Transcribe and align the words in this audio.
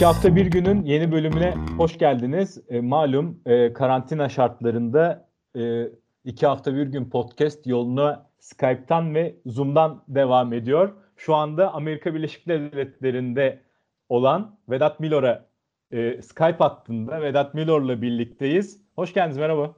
İki 0.00 0.06
hafta 0.06 0.36
bir 0.36 0.46
günün 0.46 0.84
yeni 0.84 1.12
bölümüne 1.12 1.54
hoş 1.76 1.98
geldiniz. 1.98 2.58
E, 2.68 2.80
malum 2.80 3.40
e, 3.46 3.72
karantina 3.72 4.28
şartlarında 4.28 5.28
e, 5.56 5.88
iki 6.24 6.46
hafta 6.46 6.74
bir 6.74 6.86
gün 6.86 7.10
podcast 7.10 7.66
yoluna 7.66 8.30
Skype'tan 8.38 9.14
ve 9.14 9.36
Zoom'dan 9.46 10.04
devam 10.08 10.52
ediyor. 10.52 10.92
Şu 11.16 11.34
anda 11.34 11.74
Amerika 11.74 12.14
Birleşik 12.14 12.48
Devletleri'nde 12.48 13.62
olan 14.08 14.58
Vedat 14.70 15.00
Milor'a 15.00 15.46
e, 15.90 16.22
Skype 16.22 16.56
hattında 16.58 17.22
Vedat 17.22 17.54
Milor'la 17.54 18.02
birlikteyiz. 18.02 18.82
Hoş 18.94 19.14
geldiniz, 19.14 19.38
merhaba. 19.38 19.74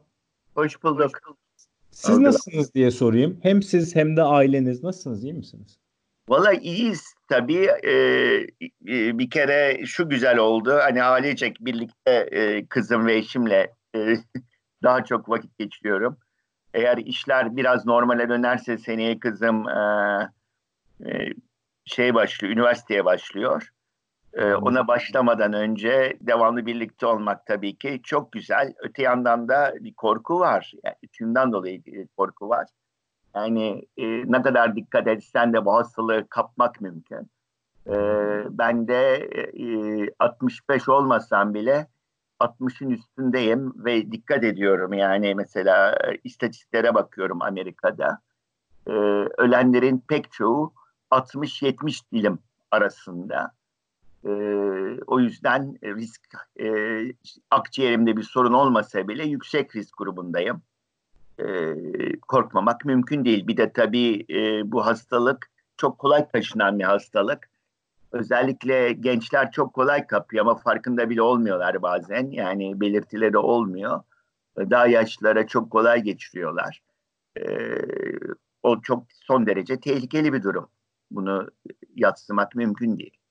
Hoş 0.54 0.82
bulduk. 0.82 1.10
Siz 1.90 2.18
nasılsınız 2.18 2.74
diye 2.74 2.90
sorayım. 2.90 3.38
Hem 3.42 3.62
siz 3.62 3.96
hem 3.96 4.16
de 4.16 4.22
aileniz 4.22 4.82
nasılsınız, 4.82 5.24
iyi 5.24 5.34
misiniz? 5.34 5.81
Valla 6.28 6.52
iyiyiz 6.52 7.14
tabii. 7.28 7.66
Ee, 7.84 8.46
bir 9.18 9.30
kere 9.30 9.86
şu 9.86 10.08
güzel 10.08 10.38
oldu. 10.38 10.72
Hani 10.82 11.02
ailecek 11.02 11.56
birlikte 11.60 12.10
e, 12.10 12.66
kızım 12.66 13.06
ve 13.06 13.14
eşimle 13.16 13.74
e, 13.96 14.16
daha 14.82 15.04
çok 15.04 15.28
vakit 15.28 15.58
geçiriyorum. 15.58 16.18
Eğer 16.74 16.96
işler 16.98 17.56
biraz 17.56 17.86
normale 17.86 18.28
dönerse 18.28 18.78
seneye 18.78 19.18
kızım 19.18 19.68
e, 19.68 19.78
e, 21.06 21.34
şey 21.84 22.14
başlıyor, 22.14 22.54
üniversiteye 22.54 23.04
başlıyor. 23.04 23.68
E, 24.34 24.54
ona 24.54 24.88
başlamadan 24.88 25.52
önce 25.52 26.18
devamlı 26.20 26.66
birlikte 26.66 27.06
olmak 27.06 27.46
tabii 27.46 27.76
ki 27.78 28.00
çok 28.04 28.32
güzel. 28.32 28.74
Öte 28.78 29.02
yandan 29.02 29.48
da 29.48 29.74
bir 29.80 29.94
korku 29.94 30.40
var. 30.40 30.72
Yani 30.84 30.96
şundan 31.12 31.52
dolayı 31.52 31.84
bir 31.84 32.06
korku 32.16 32.48
var. 32.48 32.68
Yani 33.34 33.82
e, 33.96 34.32
ne 34.32 34.42
kadar 34.42 34.76
dikkat 34.76 35.06
etsen 35.06 35.52
de 35.52 35.64
bu 35.64 35.74
hastalığı 35.74 36.26
kapmak 36.28 36.80
mümkün. 36.80 37.30
E, 37.86 37.94
ben 38.50 38.88
de 38.88 39.16
e, 39.58 40.14
65 40.18 40.88
olmasam 40.88 41.54
bile 41.54 41.88
60'ın 42.40 42.90
üstündeyim 42.90 43.72
ve 43.84 44.12
dikkat 44.12 44.44
ediyorum. 44.44 44.92
Yani 44.92 45.34
mesela 45.34 45.98
istatistiklere 46.24 46.94
bakıyorum 46.94 47.42
Amerika'da. 47.42 48.18
E, 48.86 48.92
ölenlerin 49.38 50.04
pek 50.08 50.32
çoğu 50.32 50.72
60-70 51.10 52.12
dilim 52.12 52.38
arasında. 52.70 53.52
E, 54.24 54.30
o 55.06 55.20
yüzden 55.20 55.78
risk 55.82 56.20
e, 56.60 56.68
akciğerimde 57.50 58.16
bir 58.16 58.22
sorun 58.22 58.52
olmasa 58.52 59.08
bile 59.08 59.24
yüksek 59.24 59.76
risk 59.76 59.98
grubundayım 59.98 60.62
e, 61.38 61.74
korkmamak 62.20 62.84
mümkün 62.84 63.24
değil. 63.24 63.46
Bir 63.46 63.56
de 63.56 63.72
tabii 63.72 64.26
e, 64.30 64.72
bu 64.72 64.86
hastalık 64.86 65.50
çok 65.76 65.98
kolay 65.98 66.28
taşınan 66.28 66.78
bir 66.78 66.84
hastalık. 66.84 67.50
Özellikle 68.12 68.92
gençler 68.92 69.50
çok 69.50 69.74
kolay 69.74 70.06
kapıyor 70.06 70.44
ama 70.44 70.54
farkında 70.54 71.10
bile 71.10 71.22
olmuyorlar 71.22 71.82
bazen. 71.82 72.30
Yani 72.30 72.80
belirtileri 72.80 73.38
olmuyor. 73.38 74.00
Daha 74.58 74.86
yaşlılara 74.86 75.46
çok 75.46 75.70
kolay 75.70 76.02
geçiriyorlar. 76.02 76.82
E, 77.40 77.42
o 78.62 78.80
çok 78.80 79.04
son 79.10 79.46
derece 79.46 79.80
tehlikeli 79.80 80.32
bir 80.32 80.42
durum. 80.42 80.68
Bunu 81.10 81.48
yatsımak 81.96 82.54
mümkün 82.54 82.98
değil. 82.98 83.21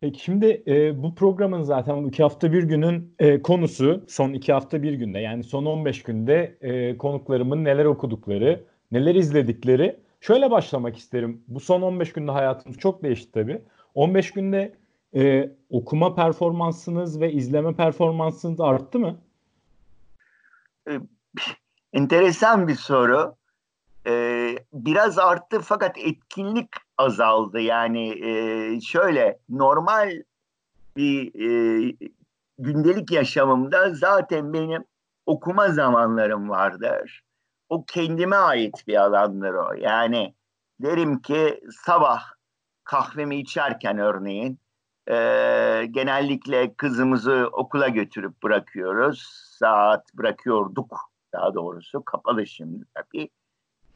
Peki 0.00 0.20
şimdi 0.20 0.62
e, 0.66 1.02
bu 1.02 1.14
programın 1.14 1.62
zaten 1.62 2.04
iki 2.04 2.22
hafta 2.22 2.52
bir 2.52 2.62
günün 2.62 3.14
e, 3.18 3.42
konusu 3.42 4.04
son 4.08 4.32
iki 4.32 4.52
hafta 4.52 4.82
bir 4.82 4.92
günde 4.92 5.18
yani 5.18 5.44
son 5.44 5.64
15 5.64 6.02
günde 6.02 6.58
e, 6.60 6.96
konuklarımın 6.96 7.64
neler 7.64 7.84
okudukları, 7.84 8.64
neler 8.92 9.14
izledikleri. 9.14 9.96
Şöyle 10.20 10.50
başlamak 10.50 10.96
isterim. 10.96 11.42
Bu 11.48 11.60
son 11.60 11.82
15 11.82 12.12
günde 12.12 12.30
hayatımız 12.30 12.78
çok 12.78 13.02
değişti 13.02 13.32
tabii. 13.32 13.62
15 13.94 14.30
günde 14.30 14.74
e, 15.14 15.50
okuma 15.70 16.14
performansınız 16.14 17.20
ve 17.20 17.32
izleme 17.32 17.74
performansınız 17.74 18.60
arttı 18.60 18.98
mı? 18.98 19.16
E, 20.88 20.92
enteresan 21.92 22.68
bir 22.68 22.74
soru. 22.74 23.34
Ee, 24.06 24.56
biraz 24.72 25.18
arttı 25.18 25.60
fakat 25.60 25.98
etkinlik 25.98 26.68
azaldı. 27.00 27.60
Yani 27.60 28.26
e, 28.26 28.80
şöyle 28.80 29.38
normal 29.48 30.22
bir 30.96 31.34
e, 31.34 31.96
gündelik 32.58 33.10
yaşamımda 33.10 33.94
zaten 33.94 34.52
benim 34.52 34.84
okuma 35.26 35.68
zamanlarım 35.68 36.48
vardır. 36.48 37.22
O 37.68 37.84
kendime 37.84 38.36
ait 38.36 38.86
bir 38.88 38.96
alandır 38.96 39.54
o. 39.54 39.72
Yani 39.72 40.34
derim 40.80 41.22
ki 41.22 41.60
sabah 41.86 42.22
kahvemi 42.84 43.36
içerken 43.36 43.98
örneğin 43.98 44.58
e, 45.08 45.14
genellikle 45.90 46.74
kızımızı 46.74 47.48
okula 47.52 47.88
götürüp 47.88 48.42
bırakıyoruz. 48.42 49.22
Saat 49.58 50.14
bırakıyorduk 50.14 51.10
daha 51.32 51.54
doğrusu 51.54 52.04
kapalı 52.04 52.46
şimdi 52.46 52.84
tabii. 52.94 53.28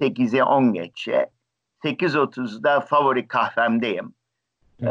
8'e 0.01 0.45
10 0.45 0.73
geçe. 0.73 1.31
8.30'da 1.85 2.81
favori 2.81 3.29
kahvemdeyim. 3.29 4.15
Ee, 4.83 4.87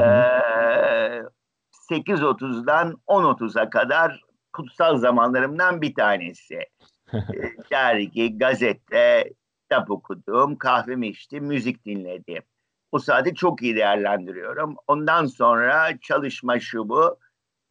8.30'dan 1.91 2.97
10.30'a 3.07 3.69
kadar 3.69 4.21
kutsal 4.53 4.97
zamanlarımdan 4.97 5.81
bir 5.81 5.95
tanesi. 5.95 6.59
Ee, 7.13 7.51
dergi, 7.71 8.37
gazete, 8.37 9.33
kitap 9.61 9.91
okudum, 9.91 10.57
kahvemi 10.57 11.07
içtim, 11.07 11.45
müzik 11.45 11.85
dinledim. 11.85 12.43
O 12.91 12.99
saati 12.99 13.35
çok 13.35 13.61
iyi 13.61 13.75
değerlendiriyorum. 13.75 14.75
Ondan 14.87 15.25
sonra 15.25 15.99
çalışma 16.01 16.59
şu 16.59 16.89
bu. 16.89 17.19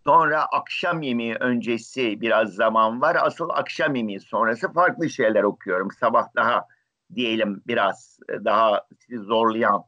Sonra 0.06 0.44
akşam 0.44 1.02
yemeği 1.02 1.34
öncesi 1.34 2.20
biraz 2.20 2.54
zaman 2.54 3.00
var. 3.00 3.16
Asıl 3.20 3.48
akşam 3.48 3.94
yemeği 3.94 4.20
sonrası 4.20 4.72
farklı 4.72 5.10
şeyler 5.10 5.42
okuyorum. 5.42 5.88
Sabah 6.00 6.26
daha 6.36 6.66
diyelim 7.14 7.62
biraz 7.66 8.18
e, 8.28 8.44
daha 8.44 8.86
sizi 8.98 9.24
zorlayan 9.24 9.84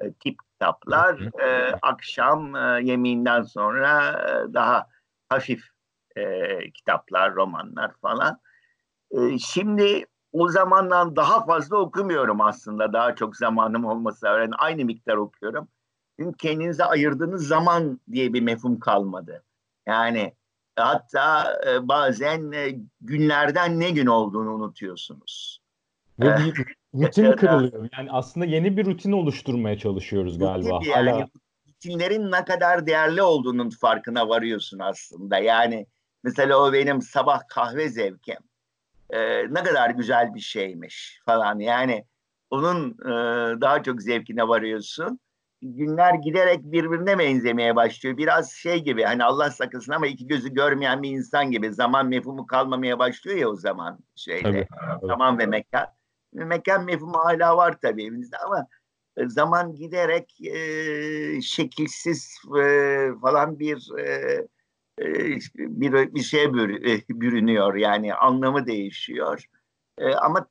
e, 0.00 0.12
tip 0.12 0.38
kitaplar 0.52 1.20
e, 1.42 1.74
akşam 1.82 2.56
e, 2.56 2.80
yemeğinden 2.82 3.42
sonra 3.42 4.10
e, 4.10 4.54
daha 4.54 4.86
hafif 5.28 5.62
e, 6.16 6.70
kitaplar, 6.70 7.34
romanlar 7.34 7.92
falan. 8.02 8.40
E, 9.10 9.38
şimdi 9.38 10.06
o 10.32 10.48
zamandan 10.48 11.16
daha 11.16 11.44
fazla 11.46 11.76
okumuyorum 11.76 12.40
aslında. 12.40 12.92
Daha 12.92 13.14
çok 13.14 13.36
zamanım 13.36 13.84
olması 13.84 14.26
yani 14.26 14.54
aynı 14.58 14.84
miktar 14.84 15.16
okuyorum. 15.16 15.68
Çünkü 16.20 16.36
kendinize 16.36 16.84
ayırdığınız 16.84 17.46
zaman 17.46 18.00
diye 18.12 18.32
bir 18.32 18.40
mefhum 18.40 18.80
kalmadı. 18.80 19.44
Yani 19.86 20.34
hatta 20.76 21.60
e, 21.66 21.88
bazen 21.88 22.52
e, 22.52 22.74
günlerden 23.00 23.80
ne 23.80 23.90
gün 23.90 24.06
olduğunu 24.06 24.54
unutuyorsunuz. 24.54 25.61
Ve 26.24 26.36
bir 26.36 26.76
rutin 26.94 27.32
kırılıyor. 27.32 27.88
Yani 27.98 28.10
aslında 28.10 28.46
yeni 28.46 28.76
bir 28.76 28.86
rutin 28.86 29.12
oluşturmaya 29.12 29.78
çalışıyoruz 29.78 30.38
galiba. 30.38 30.80
Yani 30.96 31.10
Hala... 31.10 31.28
rutinlerin 31.68 32.32
ne 32.32 32.44
kadar 32.44 32.86
değerli 32.86 33.22
olduğunun 33.22 33.70
farkına 33.70 34.28
varıyorsun 34.28 34.78
aslında. 34.78 35.38
Yani 35.38 35.86
mesela 36.24 36.58
o 36.58 36.72
benim 36.72 37.02
sabah 37.02 37.40
kahve 37.48 37.88
zevkim. 37.88 38.38
Ee, 39.10 39.54
ne 39.54 39.62
kadar 39.62 39.90
güzel 39.90 40.34
bir 40.34 40.40
şeymiş 40.40 41.20
falan. 41.26 41.58
Yani 41.58 42.04
onun 42.50 42.90
e, 42.90 43.10
daha 43.60 43.82
çok 43.82 44.02
zevkine 44.02 44.48
varıyorsun. 44.48 45.20
Günler 45.62 46.14
giderek 46.14 46.60
birbirine 46.62 47.18
benzemeye 47.18 47.76
başlıyor. 47.76 48.16
Biraz 48.16 48.52
şey 48.52 48.84
gibi 48.84 49.02
hani 49.02 49.24
Allah 49.24 49.50
sakınsın 49.50 49.92
ama 49.92 50.06
iki 50.06 50.26
gözü 50.26 50.54
görmeyen 50.54 51.02
bir 51.02 51.10
insan 51.10 51.50
gibi 51.50 51.72
zaman 51.72 52.06
mefhumu 52.06 52.46
kalmamaya 52.46 52.98
başlıyor 52.98 53.38
ya 53.38 53.48
o 53.48 53.56
zaman 53.56 53.98
şeyde. 54.16 54.42
Tabii, 54.42 54.66
tabii. 54.90 55.06
Zaman 55.06 55.38
ve 55.38 55.46
mekan 55.46 55.86
mekan 56.32 56.84
mefhumu 56.84 57.18
hala 57.18 57.56
var 57.56 57.80
tabii 57.82 58.06
evinizde 58.06 58.36
ama 58.36 58.66
e, 59.16 59.28
zaman 59.28 59.74
giderek 59.74 60.40
e, 60.40 61.40
şekilsiz 61.42 62.36
e, 62.62 63.08
falan 63.22 63.58
bir 63.58 63.98
e, 63.98 64.04
e 64.98 65.06
bir 65.56 66.14
bir 66.14 66.22
şeye 66.22 66.54
bürünüyor 67.08 67.74
yani 67.74 68.14
anlamı 68.14 68.66
değişiyor. 68.66 69.44
E, 69.98 70.14
ama 70.14 70.48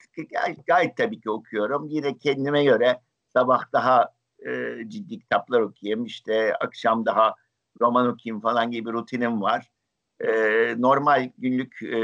gayet 0.68 0.98
tabii 0.98 1.22
ki 1.22 1.30
okuyorum. 1.30 1.88
Yine 1.90 2.18
kendime 2.18 2.64
göre 2.64 3.02
sabah 3.34 3.74
daha 3.74 4.10
e, 4.46 4.78
ciddi 4.88 5.20
kitaplar 5.20 5.62
okuyayım 5.62 6.06
işte 6.06 6.56
akşam 6.56 7.06
daha 7.06 7.36
roman 7.82 8.08
okuyayım 8.08 8.42
falan 8.42 8.72
gibi 8.72 8.92
rutinim 8.92 9.42
var. 9.42 9.72
E, 10.28 10.32
normal 10.82 11.30
günlük 11.38 11.82
e, 11.84 11.98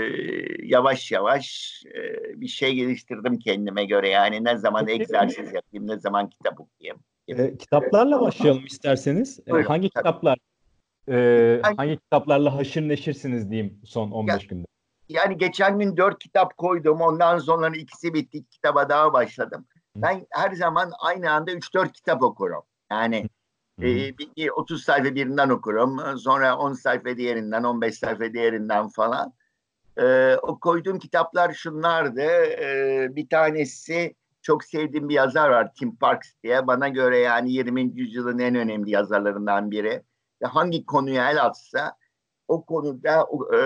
yavaş 0.64 1.12
yavaş 1.12 1.74
e, 1.96 2.02
bir 2.42 2.48
şey 2.48 2.74
geliştirdim 2.76 3.40
kendime 3.40 3.86
göre. 3.86 4.10
Yani 4.10 4.44
ne 4.44 4.58
zaman 4.58 4.88
egzersiz 4.88 5.54
yapayım, 5.54 5.88
ne 5.88 6.00
zaman 6.00 6.30
kitap 6.30 6.60
okuyayım. 6.62 7.00
E, 7.28 7.58
kitaplarla 7.58 8.22
başlayalım 8.22 8.66
isterseniz. 8.66 9.40
E, 9.48 9.52
Buyurun, 9.52 9.68
hangi 9.68 9.90
tabii. 9.90 10.04
kitaplar 10.04 10.38
e, 11.10 11.62
Hangi- 11.78 11.98
kitaplarla 11.98 12.56
haşır 12.56 12.82
neşirsiniz 12.82 13.52
diyeyim 13.52 13.82
son 13.86 14.12
15 14.12 14.48
günde? 14.48 14.66
Yani 15.10 15.38
geçen 15.38 15.80
gün 15.80 15.98
dört 15.98 16.20
kitap 16.20 16.58
koydum. 16.58 17.02
Ondan 17.02 17.38
sonra 17.38 17.78
ikisi 17.78 18.14
bitti. 18.14 18.46
Kitaba 18.46 18.90
daha 18.90 19.14
başladım. 19.14 19.66
Ben 19.96 20.28
her 20.30 20.52
zaman 20.52 20.92
aynı 21.00 21.32
anda 21.32 21.52
3-4 21.52 21.92
kitap 21.92 22.24
okurum. 22.24 22.64
Yani. 22.92 23.30
E, 23.82 24.18
bir- 24.18 24.30
bir 24.38 24.50
30 24.50 24.84
sayfa 24.84 25.16
birinden 25.16 25.50
okurum. 25.50 26.18
Sonra 26.18 26.58
10 26.58 26.74
sayfa 26.74 27.18
diğerinden, 27.18 27.64
15 27.64 28.00
sayfa 28.00 28.34
diğerinden 28.34 28.88
falan. 28.90 29.34
E, 29.98 30.36
o 30.42 30.60
koyduğum 30.60 31.00
kitaplar 31.00 31.54
şunlardı. 31.54 32.22
E, 32.62 33.08
bir 33.16 33.30
tanesi 33.30 34.16
çok 34.42 34.64
sevdiğim 34.64 35.10
bir 35.10 35.14
yazar 35.14 35.50
var 35.50 35.74
Tim 35.80 35.96
Parks 35.96 36.30
diye. 36.44 36.68
Bana 36.68 36.88
göre 36.88 37.18
yani 37.18 37.52
20. 37.52 37.82
yüzyılın 37.82 38.40
en 38.40 38.56
önemli 38.56 38.92
yazarlarından 38.92 39.72
biri. 39.72 40.02
Ve 40.42 40.46
hangi 40.46 40.86
konuya 40.86 41.32
el 41.32 41.44
atsa 41.46 41.96
o 42.48 42.66
konuda 42.66 43.28
e, 43.58 43.60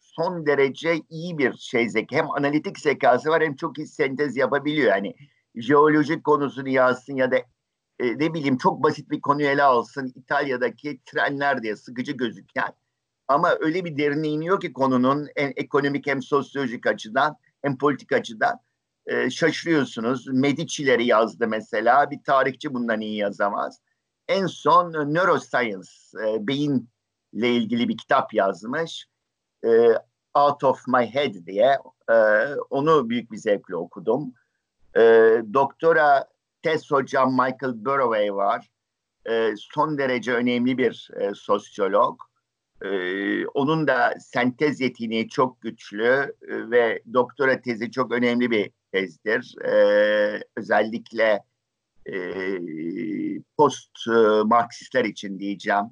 son 0.00 0.46
derece 0.46 1.00
iyi 1.08 1.38
bir 1.38 1.52
şey 1.52 1.88
zeka. 1.88 2.16
Hem 2.16 2.30
analitik 2.30 2.78
zekası 2.78 3.28
var 3.30 3.42
hem 3.42 3.56
çok 3.56 3.78
iyi 3.78 3.86
sentez 3.86 4.36
yapabiliyor. 4.36 4.88
Yani 4.88 5.14
jeolojik 5.54 6.24
konusunu 6.24 6.68
yazsın 6.68 7.16
ya 7.16 7.30
da 7.30 7.36
e, 8.00 8.18
ne 8.18 8.34
bileyim 8.34 8.56
çok 8.56 8.82
basit 8.82 9.10
bir 9.10 9.20
konuyu 9.20 9.48
ele 9.48 9.62
alsın. 9.62 10.12
İtalya'daki 10.14 11.00
trenler 11.06 11.62
diye 11.62 11.76
sıkıcı 11.76 12.12
gözüken 12.12 12.72
ama 13.28 13.56
öyle 13.60 13.84
bir 13.84 13.98
derine 13.98 14.28
iniyor 14.28 14.60
ki 14.60 14.72
konunun 14.72 15.28
hem 15.36 15.52
ekonomik 15.56 16.06
hem 16.06 16.22
sosyolojik 16.22 16.86
açıdan 16.86 17.36
hem 17.62 17.78
politik 17.78 18.12
açıdan 18.12 18.60
e, 19.06 19.30
şaşırıyorsunuz. 19.30 20.26
Medici'leri 20.26 21.06
yazdı 21.06 21.48
mesela. 21.48 22.10
Bir 22.10 22.22
tarihçi 22.22 22.74
bundan 22.74 23.00
iyi 23.00 23.16
yazamaz. 23.16 23.80
En 24.28 24.46
son 24.46 24.92
Neuroscience, 25.14 25.90
e, 26.24 26.46
beyinle 26.46 26.86
ilgili 27.32 27.88
bir 27.88 27.96
kitap 27.98 28.34
yazmış. 28.34 29.06
E, 29.64 29.68
Out 30.34 30.64
of 30.64 30.88
My 30.88 31.06
Head 31.06 31.46
diye. 31.46 31.78
E, 32.10 32.14
onu 32.70 33.10
büyük 33.10 33.32
bir 33.32 33.36
zevkle 33.36 33.76
okudum. 33.76 34.34
E, 34.96 35.00
doktora 35.54 36.24
tez 36.62 36.90
hocam 36.90 37.32
Michael 37.32 37.84
Burroway 37.84 38.34
var. 38.34 38.70
E, 39.30 39.54
son 39.56 39.98
derece 39.98 40.32
önemli 40.32 40.78
bir 40.78 41.10
e, 41.20 41.34
sosyolog. 41.34 42.20
E, 42.82 43.46
onun 43.46 43.86
da 43.86 44.14
sentez 44.20 44.80
yeteneği 44.80 45.28
çok 45.28 45.60
güçlü 45.60 46.34
e, 46.48 46.70
ve 46.70 47.02
doktora 47.12 47.60
tezi 47.60 47.90
çok 47.90 48.12
önemli 48.12 48.50
bir 48.50 48.70
tezdir. 48.92 49.54
E, 49.64 50.42
özellikle 50.56 51.44
e, 52.06 52.16
post 53.56 53.90
e, 54.08 54.42
Marksistler 54.44 55.04
için 55.04 55.38
diyeceğim. 55.38 55.84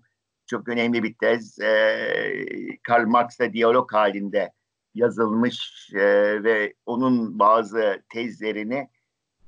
Çok 0.47 0.69
önemli 0.69 1.03
bir 1.03 1.15
tez. 1.15 1.59
E, 1.61 2.79
Karl 2.83 3.07
Marx'la 3.07 3.53
diyalog 3.53 3.93
halinde 3.93 4.53
yazılmış 4.95 5.91
e, 5.95 6.45
ve 6.45 6.75
onun 6.87 7.39
bazı 7.39 8.03
tezlerini 8.09 8.89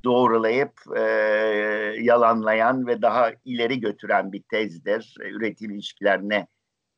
doğrulayıp 0.05 0.73
e, 0.97 1.01
yalanlayan 2.01 2.87
ve 2.87 3.03
daha 3.03 3.31
ileri 3.45 3.81
götüren 3.81 4.33
bir 4.33 4.43
tezdir. 4.43 5.17
E, 5.21 5.29
üretim 5.29 5.71
ilişkilerine 5.71 6.47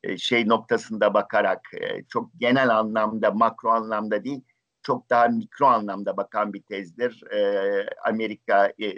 e, 0.03 0.17
şey 0.17 0.47
noktasında 0.47 1.13
bakarak 1.13 1.61
e, 1.81 2.03
çok 2.03 2.31
genel 2.37 2.77
anlamda, 2.77 3.31
makro 3.31 3.69
anlamda 3.69 4.23
değil, 4.23 4.41
çok 4.83 5.09
daha 5.09 5.27
mikro 5.27 5.65
anlamda 5.65 6.17
bakan 6.17 6.53
bir 6.53 6.61
tezdir. 6.63 7.31
E, 7.31 7.89
Amerika, 8.05 8.67
e, 8.67 8.93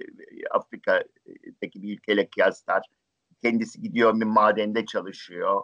Afrika'daki 0.52 1.82
bir 1.82 1.98
ülkeyle 1.98 2.30
kıyaslar. 2.30 2.88
Kendisi 3.42 3.82
gidiyor 3.82 4.20
bir 4.20 4.26
madende 4.26 4.86
çalışıyor. 4.86 5.64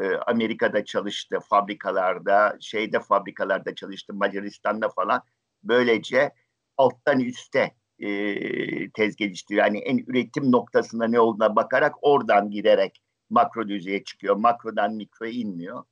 E, 0.00 0.14
Amerika'da 0.16 0.84
çalıştı, 0.84 1.38
fabrikalarda, 1.50 2.56
şeyde 2.60 3.00
fabrikalarda 3.00 3.74
çalıştı, 3.74 4.14
Macaristan'da 4.14 4.88
falan. 4.88 5.22
Böylece 5.62 6.32
alttan 6.76 7.20
üste 7.20 7.74
e, 8.00 8.90
tez 8.90 9.16
geliştiriyor. 9.16 9.66
Yani 9.66 9.78
en 9.78 9.98
üretim 9.98 10.52
noktasında 10.52 11.06
ne 11.06 11.20
olduğuna 11.20 11.56
bakarak 11.56 11.94
oradan 12.02 12.50
giderek 12.50 13.02
makro 13.30 13.68
düzeye 13.68 14.04
çıkıyor. 14.04 14.36
Makrodan 14.36 14.94
mikroya 14.94 15.32
inmiyor. 15.32 15.84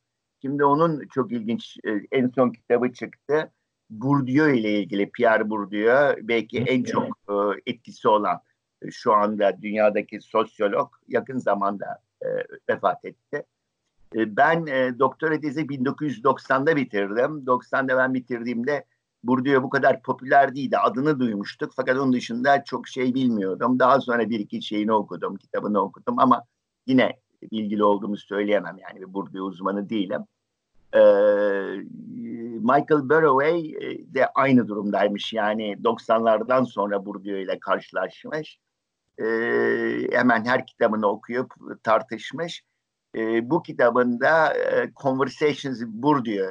Şimdi 0.42 0.64
onun 0.64 1.08
çok 1.14 1.32
ilginç 1.32 1.76
e, 1.84 1.90
en 2.12 2.28
son 2.28 2.50
kitabı 2.50 2.92
çıktı. 2.92 3.52
Bourdieu 3.90 4.48
ile 4.48 4.80
ilgili 4.80 5.10
Pierre 5.10 5.50
Bourdieu 5.50 6.28
belki 6.28 6.58
en 6.58 6.82
çok 6.82 7.06
e, 7.28 7.34
etkisi 7.70 8.08
olan 8.08 8.40
e, 8.82 8.90
şu 8.90 9.12
anda 9.12 9.62
dünyadaki 9.62 10.20
sosyolog 10.20 10.92
yakın 11.08 11.38
zamanda 11.38 12.02
e, 12.22 12.26
vefat 12.68 13.04
etti. 13.04 13.44
E, 14.14 14.36
ben 14.36 14.66
e, 14.66 14.98
doktora 14.98 15.40
tezi 15.40 15.60
1990'da 15.60 16.76
bitirdim. 16.76 17.44
90'da 17.46 17.96
ben 17.96 18.14
bitirdiğimde 18.14 18.84
Bourdieu 19.24 19.62
bu 19.62 19.70
kadar 19.70 20.02
popüler 20.02 20.54
değildi. 20.54 20.78
Adını 20.78 21.20
duymuştuk 21.20 21.72
fakat 21.76 21.96
onun 21.96 22.12
dışında 22.12 22.64
çok 22.64 22.88
şey 22.88 23.14
bilmiyordum. 23.14 23.78
Daha 23.78 24.00
sonra 24.00 24.30
bir 24.30 24.40
iki 24.40 24.62
şeyini 24.62 24.92
okudum, 24.92 25.36
kitabını 25.36 25.80
okudum 25.80 26.18
ama 26.18 26.44
yine 26.86 27.18
bilgili 27.52 27.84
olduğumu 27.84 28.16
söyleyemem. 28.16 28.76
Yani 28.78 29.00
bir 29.00 29.14
Bourdieu 29.14 29.44
uzmanı 29.44 29.88
değilim. 29.88 30.22
Ee, 30.94 31.00
Michael 32.60 33.08
Burroway 33.08 33.70
e, 33.70 34.14
de 34.14 34.26
aynı 34.26 34.68
durumdaymış. 34.68 35.32
Yani 35.32 35.76
90'lardan 35.84 36.66
sonra 36.66 37.06
Bourdieu 37.06 37.36
ile 37.36 37.58
karşılaşmış. 37.58 38.58
Ee, 39.18 40.08
hemen 40.12 40.44
her 40.44 40.66
kitabını 40.66 41.06
okuyup 41.06 41.54
tartışmış. 41.82 42.62
Ee, 43.16 43.50
bu 43.50 43.62
kitabında 43.62 44.54
e, 44.54 44.92
Conversations 45.02 45.82
Bourdieu 45.86 46.50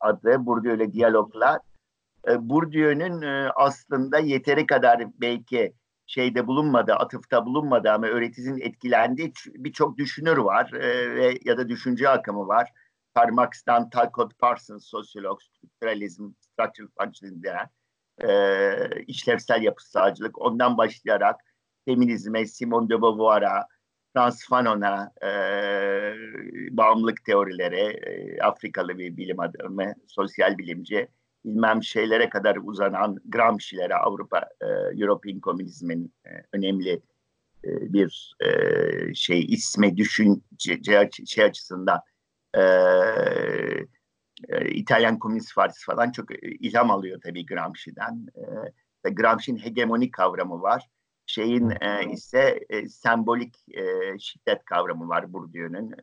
adı, 0.00 0.46
Bourdieu 0.46 0.76
ile 0.76 0.92
diyaloglar. 0.92 1.60
E, 2.30 2.48
Bourdieu'nun 2.48 3.22
e, 3.22 3.50
aslında 3.56 4.18
yeteri 4.18 4.66
kadar 4.66 5.20
belki 5.20 5.74
şeyde 6.06 6.46
bulunmadı, 6.46 6.94
atıfta 6.94 7.46
bulunmadı 7.46 7.90
ama 7.90 8.06
öğretisinin 8.06 8.60
etkilendiği 8.60 9.32
birçok 9.46 9.98
düşünür 9.98 10.36
var 10.36 10.72
e, 10.72 11.14
ve 11.14 11.38
ya 11.44 11.58
da 11.58 11.68
düşünce 11.68 12.08
akımı 12.08 12.48
var. 12.48 12.72
Karl 13.14 13.32
Marx'tan 13.32 13.90
Talcott 13.90 14.38
Parsons, 14.38 14.86
sosyolog, 14.86 15.42
strukturalizm, 15.42 16.32
structural 16.40 16.88
functioning 17.00 17.44
denen 17.44 17.68
e, 18.22 19.02
işlevsel 19.06 19.62
yapısalcılık. 19.62 20.40
Ondan 20.40 20.78
başlayarak 20.78 21.40
feminizme, 21.84 22.46
Simone 22.46 22.88
de 22.88 23.02
Beauvoir'a, 23.02 23.66
Frans 24.14 24.48
Fanon'a 24.48 25.12
e, 25.22 25.30
bağımlılık 26.70 27.24
teorileri, 27.24 27.80
e, 27.80 28.40
Afrikalı 28.42 28.98
bir 28.98 29.16
bilim 29.16 29.40
adamı, 29.40 29.94
sosyal 30.06 30.58
bilimci, 30.58 31.08
bilmem 31.46 31.82
şeylere 31.82 32.28
kadar 32.28 32.56
uzanan 32.62 33.16
Gramsci'lere, 33.24 33.94
Avrupa, 33.94 34.38
e, 34.60 34.66
European 35.02 35.40
Komünizmin 35.40 36.14
e, 36.26 36.30
önemli 36.52 37.02
e, 37.64 37.92
bir 37.92 38.36
e, 38.40 39.14
şey 39.14 39.44
isme 39.44 39.96
düşünce 39.96 41.06
şey 41.26 41.44
açısından 41.44 42.00
e, 42.54 42.62
e, 44.48 44.70
İtalyan 44.70 45.18
Komünist 45.18 45.54
Partisi 45.54 45.84
falan 45.84 46.10
çok 46.10 46.32
e, 46.32 46.36
ilham 46.40 46.90
alıyor 46.90 47.20
tabii 47.24 47.46
Gramsci'den. 47.46 48.26
E, 49.04 49.10
Gramsci'nin 49.10 49.58
hegemonik 49.58 50.14
kavramı 50.14 50.62
var. 50.62 50.88
Şeyin 51.26 51.70
e, 51.70 52.12
ise 52.12 52.60
e, 52.68 52.88
sembolik 52.88 53.56
e, 53.68 54.18
şiddet 54.18 54.64
kavramı 54.64 55.08
var 55.08 55.32
Bourdieu'nun 55.32 55.94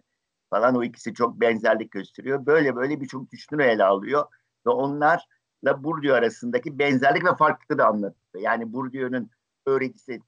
falan. 0.50 0.76
O 0.76 0.84
ikisi 0.84 1.14
çok 1.14 1.42
benzerlik 1.42 1.92
gösteriyor. 1.92 2.46
Böyle 2.46 2.76
böyle 2.76 3.02
birçok 3.02 3.32
düşünür 3.32 3.64
ele 3.64 3.84
alıyor 3.84 4.26
ve 4.68 4.70
onlarla 4.70 5.84
Bourdieu 5.84 6.14
arasındaki 6.14 6.80
benzerlik 6.80 7.26
ve 7.26 7.36
farklılığı 7.36 7.80
da 7.80 7.88
anlatıyor. 7.88 8.44
Yani 8.44 8.74
Bourdieu'nun 8.74 9.30
öğretisi 9.66 10.22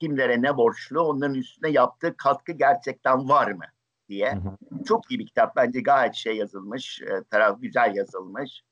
kimlere 0.00 0.42
ne 0.42 0.56
borçlu, 0.56 1.00
onların 1.00 1.34
üstüne 1.34 1.70
yaptığı 1.70 2.16
katkı 2.16 2.52
gerçekten 2.52 3.28
var 3.28 3.52
mı 3.52 3.64
diye. 4.08 4.32
Hı 4.32 4.38
hı. 4.38 4.84
Çok 4.84 5.10
iyi 5.10 5.18
bir 5.18 5.26
kitap. 5.26 5.56
Bence 5.56 5.80
gayet 5.80 6.14
şey 6.14 6.36
yazılmış, 6.36 7.02
e, 7.02 7.24
taraf 7.30 7.60
güzel 7.60 7.94
yazılmış 7.94 8.62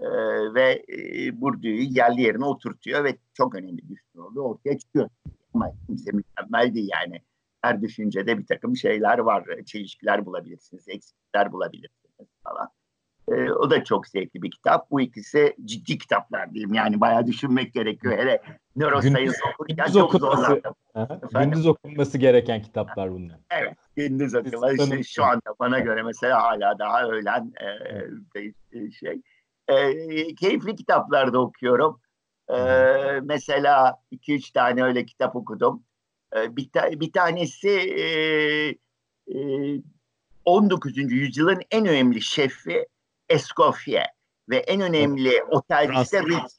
e, 0.00 0.06
ve 0.54 0.84
e, 0.88 1.40
Bourdieu'yu 1.40 1.82
yerli 1.82 2.22
yerine 2.22 2.44
oturtuyor 2.44 3.04
ve 3.04 3.16
çok 3.34 3.54
önemli 3.54 3.88
bir 3.88 4.20
oldu. 4.20 4.40
Ortaya 4.40 4.78
çıkıyor. 4.78 5.08
Ama 5.54 5.72
kimse 5.86 6.12
mükemmel 6.12 6.74
değil 6.74 6.90
yani. 6.92 7.22
Her 7.62 7.82
düşüncede 7.82 8.38
bir 8.38 8.46
takım 8.46 8.76
şeyler 8.76 9.18
var. 9.18 9.44
Çelişkiler 9.66 10.26
bulabilirsiniz, 10.26 10.88
eksiklikler 10.88 11.52
bulabilirsiniz 11.52 12.28
falan. 12.44 12.68
E, 13.28 13.50
o 13.50 13.70
da 13.70 13.84
çok 13.84 14.06
zevkli 14.06 14.42
bir 14.42 14.50
kitap. 14.50 14.90
Bu 14.90 15.00
ikisi 15.00 15.56
ciddi 15.64 15.98
kitaplar 15.98 16.54
diyeyim. 16.54 16.74
Yani 16.74 17.00
bayağı 17.00 17.26
düşünmek 17.26 17.74
gerekiyor. 17.74 18.18
Hele 18.18 18.42
neuroscience 18.76 19.32
okurken 19.54 19.76
gündüz 19.76 19.92
çok 19.94 20.14
okunması, 20.14 20.62
gündüz 21.32 21.66
okunması 21.66 22.18
gereken 22.18 22.62
kitaplar 22.62 23.12
bunlar. 23.12 23.38
Evet. 23.50 23.76
Gündüz 23.96 24.34
okuma 24.34 24.70
şu, 24.76 25.04
şu 25.04 25.24
anda 25.24 25.54
bana 25.60 25.78
göre 25.78 26.02
mesela 26.02 26.42
hala 26.42 26.78
daha 26.78 27.04
öğlen 27.04 27.52
e, 28.34 28.90
şey. 28.90 29.20
E, 29.68 30.34
keyifli 30.34 30.76
kitaplar 30.76 31.32
da 31.32 31.38
okuyorum. 31.38 32.00
E, 32.48 32.56
mesela 33.22 33.96
iki 34.10 34.34
üç 34.34 34.50
tane 34.50 34.84
öyle 34.84 35.06
kitap 35.06 35.36
okudum. 35.36 35.82
E, 36.36 36.56
bir, 36.56 36.70
ta, 36.70 37.00
bir 37.00 37.12
tanesi 37.12 37.68
e, 37.68 38.04
e, 39.28 39.80
19. 40.44 40.96
yüzyılın 40.96 41.60
en 41.70 41.86
önemli 41.86 42.20
şefi 42.20 42.86
Escoffier 43.34 44.10
ve 44.48 44.56
en 44.56 44.80
önemli 44.80 45.42
otelcisi 45.50 46.22
Ritz. 46.22 46.58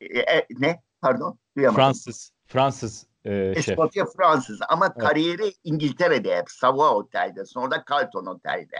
E, 0.00 0.18
e, 0.18 0.46
ne? 0.50 0.82
Pardon? 1.00 1.38
Duyamadım. 1.56 1.76
Fransız. 1.76 2.32
Fransız 2.46 3.06
e, 3.24 3.34
Escoffier 3.34 4.04
şef. 4.04 4.16
Fransız 4.16 4.58
ama 4.68 4.86
evet. 4.86 4.98
kariyeri 4.98 5.52
İngiltere'de 5.64 6.36
hep. 6.36 6.50
Savoy 6.50 6.88
Otel'de. 6.88 7.44
Sonra 7.44 7.70
da 7.70 7.84
Carlton 7.90 8.26
Otel'de. 8.26 8.76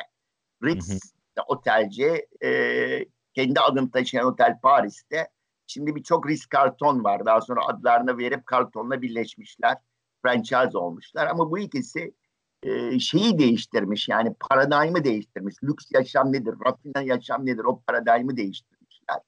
Ritz 0.64 0.90
hı 0.90 0.94
hı. 0.94 1.42
otelci. 1.46 2.26
E, 2.44 3.04
kendi 3.34 3.60
adını 3.60 3.90
taşıyan 3.90 4.26
otel 4.26 4.58
Paris'te. 4.62 5.28
Şimdi 5.66 5.94
birçok 5.96 6.28
Ritz 6.28 6.46
Carlton 6.54 7.04
var. 7.04 7.26
Daha 7.26 7.40
sonra 7.40 7.60
adlarını 7.66 8.18
verip 8.18 8.42
Carlton'la 8.52 9.02
birleşmişler. 9.02 9.76
Franchise 10.22 10.78
olmuşlar. 10.78 11.26
Ama 11.26 11.50
bu 11.50 11.58
ikisi 11.58 12.14
e, 12.62 12.98
şeyi 12.98 13.38
değiştirmiş 13.38 14.08
yani 14.08 14.34
paradigmı 14.40 15.04
değiştirmiş. 15.04 15.54
Lüks 15.64 15.84
yaşam 15.90 16.32
nedir, 16.32 16.54
rafine 16.66 17.04
yaşam 17.04 17.46
nedir 17.46 17.64
o 17.64 17.80
paradigmı 17.86 18.36
değiştirmişler. 18.36 19.18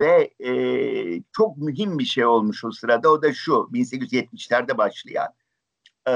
Ve 0.00 0.30
e, 0.48 0.52
çok 1.32 1.56
mühim 1.56 1.98
bir 1.98 2.04
şey 2.04 2.26
olmuş 2.26 2.64
o 2.64 2.72
sırada 2.72 3.10
o 3.10 3.22
da 3.22 3.32
şu 3.32 3.52
1870'lerde 3.52 4.78
başlayan 4.78 5.28
e, 6.08 6.14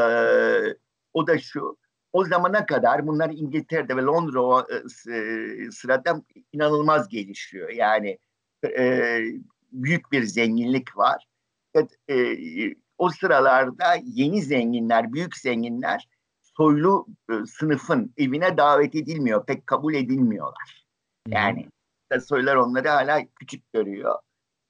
o 1.15 1.27
da 1.27 1.39
şu 1.39 1.77
o 2.13 2.25
zamana 2.25 2.67
kadar 2.67 3.07
bunlar 3.07 3.31
İngiltere'de 3.31 3.97
ve 3.97 4.03
Londra 4.03 4.67
e, 4.75 5.71
sırada 5.71 6.23
inanılmaz 6.53 7.09
gelişiyor. 7.09 7.69
Yani 7.69 8.19
e, 8.79 9.21
büyük 9.73 10.13
bir 10.13 10.23
zenginlik 10.23 10.97
var. 10.97 11.27
E, 12.11 12.37
o 12.99 13.11
sıralarda 13.11 13.95
yeni 14.05 14.43
zenginler, 14.43 15.13
büyük 15.13 15.37
zenginler 15.37 16.09
soylu 16.57 17.07
e, 17.31 17.47
sınıfın 17.47 18.15
evine 18.17 18.57
davet 18.57 18.95
edilmiyor, 18.95 19.47
pek 19.47 19.67
kabul 19.67 19.95
edilmiyorlar. 19.95 20.87
Yani 21.29 21.69
soylar 22.25 22.57
onları 22.57 22.89
hala 22.89 23.21
küçük 23.41 23.73
görüyor 23.73 24.19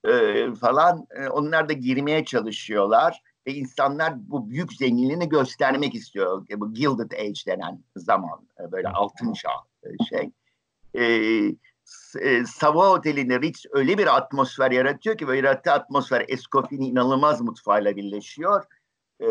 e, 0.05 0.55
falan. 0.55 1.07
E, 1.11 1.29
onlar 1.29 1.69
da 1.69 1.73
girmeye 1.73 2.25
çalışıyorlar 2.25 3.23
ve 3.47 3.55
insanlar 3.55 4.15
bu 4.17 4.51
büyük 4.51 4.73
zenginliğini 4.73 5.29
göstermek 5.29 5.95
istiyor. 5.95 6.47
E, 6.51 6.61
bu 6.61 6.75
Gilded 6.75 7.13
Age 7.13 7.41
denen 7.47 7.85
zaman, 7.97 8.49
e, 8.61 8.73
böyle 8.73 8.89
altın 8.89 9.33
çağ 9.33 9.51
e, 9.83 10.05
şey. 10.05 10.31
E, 10.95 11.05
e, 12.21 12.45
Savoy 12.47 12.89
Oteli'nde 12.89 13.41
Ritz 13.41 13.67
öyle 13.73 13.99
bir 13.99 14.17
atmosfer 14.17 14.71
yaratıyor 14.71 15.19
ki 15.19 15.29
böyle 15.29 15.47
yarattığı 15.47 15.73
atmosfer 15.73 16.25
Escoffie'nin 16.29 16.91
inanılmaz 16.91 17.41
mutfağıyla 17.41 17.97
birleşiyor. 17.97 18.65
E, 19.21 19.27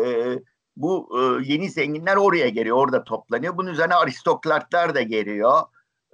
bu 0.76 1.08
e, 1.18 1.52
yeni 1.52 1.70
zenginler 1.70 2.16
oraya 2.16 2.48
geliyor, 2.48 2.76
orada 2.76 3.04
toplanıyor. 3.04 3.56
Bunun 3.56 3.70
üzerine 3.70 3.94
aristokratlar 3.94 4.94
da 4.94 5.02
geliyor. 5.02 5.60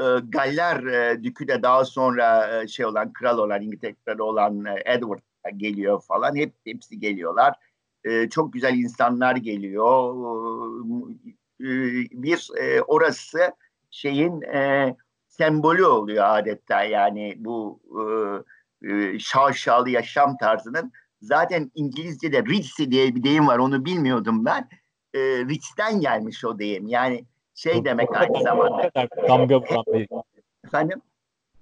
E, 0.01 0.05
Galler 0.29 0.85
e, 0.85 1.25
dükü 1.25 1.49
de 1.49 1.63
daha 1.63 1.85
sonra 1.85 2.61
e, 2.63 2.69
şey 2.69 2.87
olan, 2.87 3.13
kral 3.13 3.39
olan, 3.39 3.63
İngiltere'de 3.63 4.23
olan 4.23 4.65
e, 4.65 4.83
Edward 4.85 5.21
geliyor 5.57 6.03
falan. 6.03 6.37
Hep 6.37 6.55
hepsi 6.65 7.01
geliyorlar. 7.01 7.55
E, 8.05 8.29
çok 8.29 8.53
güzel 8.53 8.75
insanlar 8.75 9.37
geliyor. 9.37 10.15
E, 11.61 11.69
bir 12.23 12.49
e, 12.61 12.83
orası 12.83 13.53
şeyin 13.91 14.43
e, 14.43 14.97
sembolü 15.29 15.85
oluyor 15.85 16.25
adeta 16.27 16.83
yani 16.83 17.35
bu 17.39 17.81
e, 18.83 18.93
e, 18.93 19.19
şaşalı 19.19 19.91
yaşam 19.91 20.37
tarzının 20.37 20.93
Zaten 21.23 21.71
İngilizce'de 21.75 22.43
Ritzy 22.43 22.85
diye 22.85 23.15
bir 23.15 23.23
deyim 23.23 23.47
var 23.47 23.59
onu 23.59 23.85
bilmiyordum 23.85 24.45
ben. 24.45 24.69
E, 25.15 25.21
Ritz'ten 25.21 26.01
gelmiş 26.01 26.45
o 26.45 26.59
deyim. 26.59 26.89
Yani 26.89 27.25
şey 27.55 27.85
demek 27.85 28.17
aynı 28.17 28.43
zamanda. 28.43 28.73
O 28.73 28.83
kadar 28.83 29.09
damga 29.29 29.61
vuran 29.61 29.85
bir. 29.87 30.09
Efendim? 30.65 31.03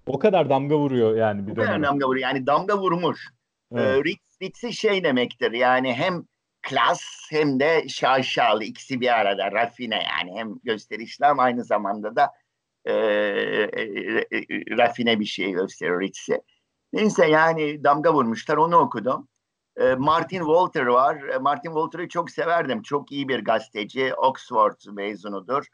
O 0.06 0.18
kadar 0.18 0.50
damga 0.50 0.78
vuruyor 0.78 1.16
yani 1.16 1.46
bir 1.46 1.52
O 1.52 1.54
kadar 1.54 1.82
damga 1.82 2.06
vuruyor. 2.06 2.28
Yani 2.28 2.46
damga 2.46 2.78
vurmuş. 2.78 3.28
Evet. 3.72 3.86
E, 3.86 4.04
Ritz, 4.04 4.42
Ritz'i 4.42 4.72
şey 4.72 5.04
demektir 5.04 5.52
yani 5.52 5.94
hem 5.94 6.24
klas 6.62 7.02
hem 7.30 7.60
de 7.60 7.88
şaşalı 7.88 8.64
ikisi 8.64 9.00
bir 9.00 9.20
arada 9.20 9.52
rafine 9.52 10.02
yani 10.18 10.38
hem 10.38 10.54
gösterişli 10.64 11.26
ama 11.26 11.42
aynı 11.42 11.64
zamanda 11.64 12.16
da 12.16 12.30
e, 12.84 12.92
e, 12.92 13.02
e, 14.32 14.46
rafine 14.78 15.20
bir 15.20 15.24
şey 15.24 15.52
gösteriyor 15.52 16.00
Ritz'i. 16.00 16.40
Neyse 16.92 17.26
yani 17.26 17.84
damga 17.84 18.14
vurmuşlar 18.14 18.56
onu 18.56 18.76
okudum. 18.76 19.28
Ee, 19.76 19.94
Martin 19.94 20.38
Walter 20.38 20.86
var. 20.86 21.22
Ee, 21.22 21.38
Martin 21.38 21.70
Walter'ı 21.70 22.08
çok 22.08 22.30
severdim. 22.30 22.82
Çok 22.82 23.12
iyi 23.12 23.28
bir 23.28 23.44
gazeteci. 23.44 24.14
Oxford 24.14 24.76
mezunudur. 24.92 25.66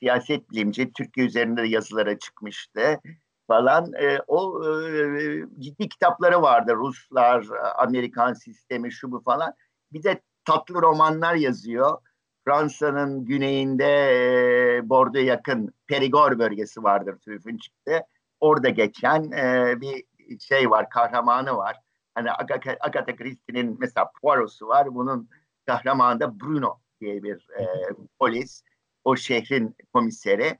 Siyaset 0.00 0.50
bilimci. 0.50 0.92
Türkiye 0.92 1.26
üzerinde 1.26 1.62
de 1.62 1.68
yazılara 1.68 2.18
çıkmıştı 2.18 3.00
falan. 3.46 3.92
E, 3.92 4.18
o 4.26 4.64
e, 4.64 5.44
ciddi 5.58 5.88
kitapları 5.88 6.42
vardı. 6.42 6.74
Ruslar, 6.76 7.46
Amerikan 7.76 8.32
sistemi, 8.32 8.92
şu 8.92 9.12
bu 9.12 9.20
falan. 9.20 9.54
Bir 9.92 10.02
de 10.02 10.22
tatlı 10.44 10.82
romanlar 10.82 11.34
yazıyor. 11.34 11.98
Fransa'nın 12.44 13.24
güneyinde 13.24 13.86
e, 14.76 14.88
Bordeaux 14.88 15.28
yakın 15.28 15.74
Perigord 15.86 16.38
bölgesi 16.38 16.82
vardır 16.82 17.18
Tüfün 17.18 17.56
çıktı. 17.56 18.00
Orada 18.40 18.68
geçen 18.68 19.30
e, 19.32 19.74
bir 19.80 20.04
şey 20.40 20.70
var, 20.70 20.90
kahramanı 20.90 21.56
var. 21.56 21.76
Hani 22.14 22.32
Agatha, 22.80 23.16
Christie'nin 23.16 23.76
mesela 23.80 24.10
Poirot'su 24.22 24.68
var. 24.68 24.94
Bunun 24.94 25.28
kahramanı 25.66 26.20
da 26.20 26.40
Bruno 26.40 26.80
diye 27.00 27.22
bir 27.22 27.48
e, 27.60 27.64
polis. 28.18 28.62
O 29.04 29.16
şehrin 29.16 29.76
komiseri 29.92 30.58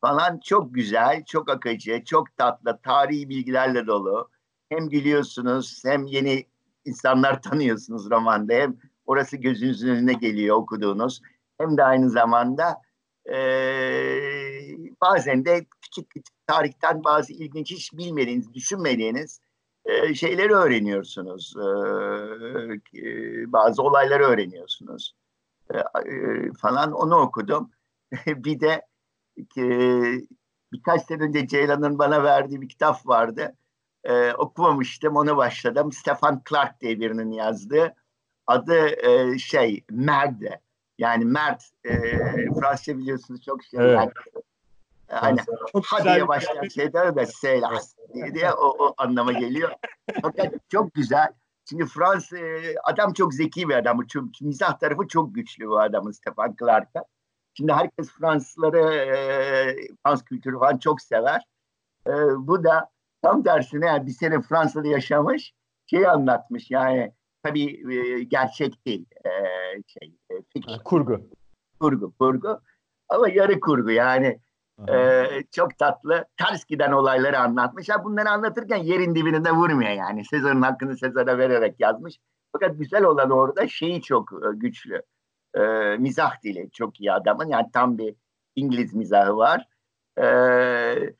falan 0.00 0.40
çok 0.44 0.74
güzel, 0.74 1.24
çok 1.24 1.50
akıcı, 1.50 2.04
çok 2.04 2.36
tatlı, 2.36 2.80
tarihi 2.82 3.28
bilgilerle 3.28 3.86
dolu. 3.86 4.30
Hem 4.68 4.88
gülüyorsunuz 4.88 5.82
hem 5.84 6.06
yeni 6.06 6.46
insanlar 6.84 7.42
tanıyorsunuz 7.42 8.10
romanda. 8.10 8.54
Hem 8.54 8.76
orası 9.06 9.36
gözünüzün 9.36 9.88
önüne 9.88 10.12
geliyor 10.12 10.56
okuduğunuz. 10.56 11.20
Hem 11.58 11.76
de 11.76 11.84
aynı 11.84 12.10
zamanda 12.10 12.82
e, 13.32 13.36
bazen 15.00 15.44
de 15.44 15.66
küçük 15.80 16.10
küçük 16.10 16.46
tarihten 16.46 17.04
bazı 17.04 17.32
ilginç 17.32 17.70
hiç 17.70 17.92
bilmediğiniz, 17.92 18.54
düşünmediğiniz 18.54 19.40
e, 19.84 20.14
şeyleri 20.14 20.52
öğreniyorsunuz. 20.52 21.54
E, 21.56 23.52
bazı 23.52 23.82
olayları 23.82 24.24
öğreniyorsunuz. 24.24 25.14
E, 25.74 25.78
falan 26.52 26.92
onu 26.92 27.16
okudum. 27.16 27.70
bir 28.26 28.60
de 28.60 28.86
e, 29.58 29.64
birkaç 30.72 31.06
sene 31.06 31.22
önce 31.22 31.46
Ceylan'ın 31.46 31.98
bana 31.98 32.22
verdiği 32.24 32.60
bir 32.60 32.68
kitap 32.68 33.06
vardı. 33.06 33.56
E, 34.04 34.32
okumamıştım, 34.32 35.16
onu 35.16 35.36
başladım. 35.36 35.92
Stefan 35.92 36.42
Clark 36.48 36.80
diye 36.80 37.00
birinin 37.00 37.30
yazdığı. 37.30 37.94
Adı 38.46 39.06
e, 39.08 39.38
şey, 39.38 39.84
Merde. 39.90 40.60
Yani 40.98 41.24
Mert, 41.24 41.62
e, 41.84 41.98
Fransızca 42.60 42.98
biliyorsunuz 42.98 43.42
çok 43.44 43.64
şey. 43.64 43.80
Evet. 43.80 44.08
Yani, 45.12 45.20
hani 45.20 45.40
çok 45.72 45.86
hadiye 45.86 46.28
başlayan 46.28 46.68
şey 46.68 46.92
der 46.92 47.16
de 47.16 47.26
selas 47.26 47.94
diye, 48.14 48.34
diye 48.34 48.52
o, 48.52 48.86
o 48.86 48.94
anlama 48.98 49.32
geliyor. 49.32 49.70
Fakat 50.22 50.54
çok 50.68 50.94
güzel. 50.94 51.28
Şimdi 51.68 51.86
Fransız 51.86 52.38
adam 52.84 53.12
çok 53.12 53.34
zeki 53.34 53.68
bir 53.68 53.74
adam. 53.74 54.06
Çok, 54.06 54.24
mizah 54.40 54.78
tarafı 54.78 55.08
çok 55.08 55.34
güçlü 55.34 55.68
bu 55.68 55.80
adamın 55.80 56.10
Stefan 56.10 56.56
Clark'a. 56.58 57.04
Şimdi 57.54 57.72
herkes 57.72 58.10
Fransızları, 58.10 58.94
e, 58.94 59.76
Fransız 60.02 60.24
kültürü 60.24 60.58
falan 60.58 60.78
çok 60.78 61.00
sever. 61.00 61.44
E, 62.06 62.12
bu 62.38 62.64
da 62.64 62.90
tam 63.22 63.42
tersine 63.42 63.86
yani 63.86 64.06
bir 64.06 64.12
sene 64.12 64.40
Fransa'da 64.40 64.88
yaşamış 64.88 65.52
şey 65.86 66.06
anlatmış 66.06 66.70
yani 66.70 67.12
tabii 67.42 67.94
e, 67.94 68.22
gerçek 68.22 68.86
değil 68.86 69.06
e, 69.24 69.30
şey 69.86 70.14
e, 70.30 70.78
kurgu 70.84 71.20
kurgu 71.80 72.12
kurgu 72.18 72.60
ama 73.08 73.28
yarı 73.28 73.60
kurgu 73.60 73.90
yani 73.90 74.38
ee, 74.88 75.44
çok 75.52 75.78
tatlı. 75.78 76.24
Ters 76.36 76.64
giden 76.64 76.92
olayları 76.92 77.38
anlatmış. 77.38 77.88
Ha, 77.88 78.04
bunları 78.04 78.30
anlatırken 78.30 78.76
yerin 78.76 79.14
dibine 79.14 79.44
de 79.44 79.50
vurmuyor 79.50 79.90
yani. 79.90 80.24
Sezar'ın 80.24 80.62
hakkını 80.62 80.96
Sezar'a 80.96 81.38
vererek 81.38 81.80
yazmış. 81.80 82.18
Fakat 82.52 82.78
güzel 82.78 83.04
olan 83.04 83.30
orada 83.30 83.68
şeyi 83.68 84.02
çok 84.02 84.32
e, 84.32 84.46
güçlü. 84.54 85.02
Ee, 85.54 85.96
mizah 85.98 86.42
dili 86.42 86.70
çok 86.70 87.00
iyi 87.00 87.12
adamın. 87.12 87.48
Yani 87.48 87.66
tam 87.72 87.98
bir 87.98 88.14
İngiliz 88.56 88.94
mizahı 88.94 89.36
var. 89.36 89.68
Ee, 90.18 91.12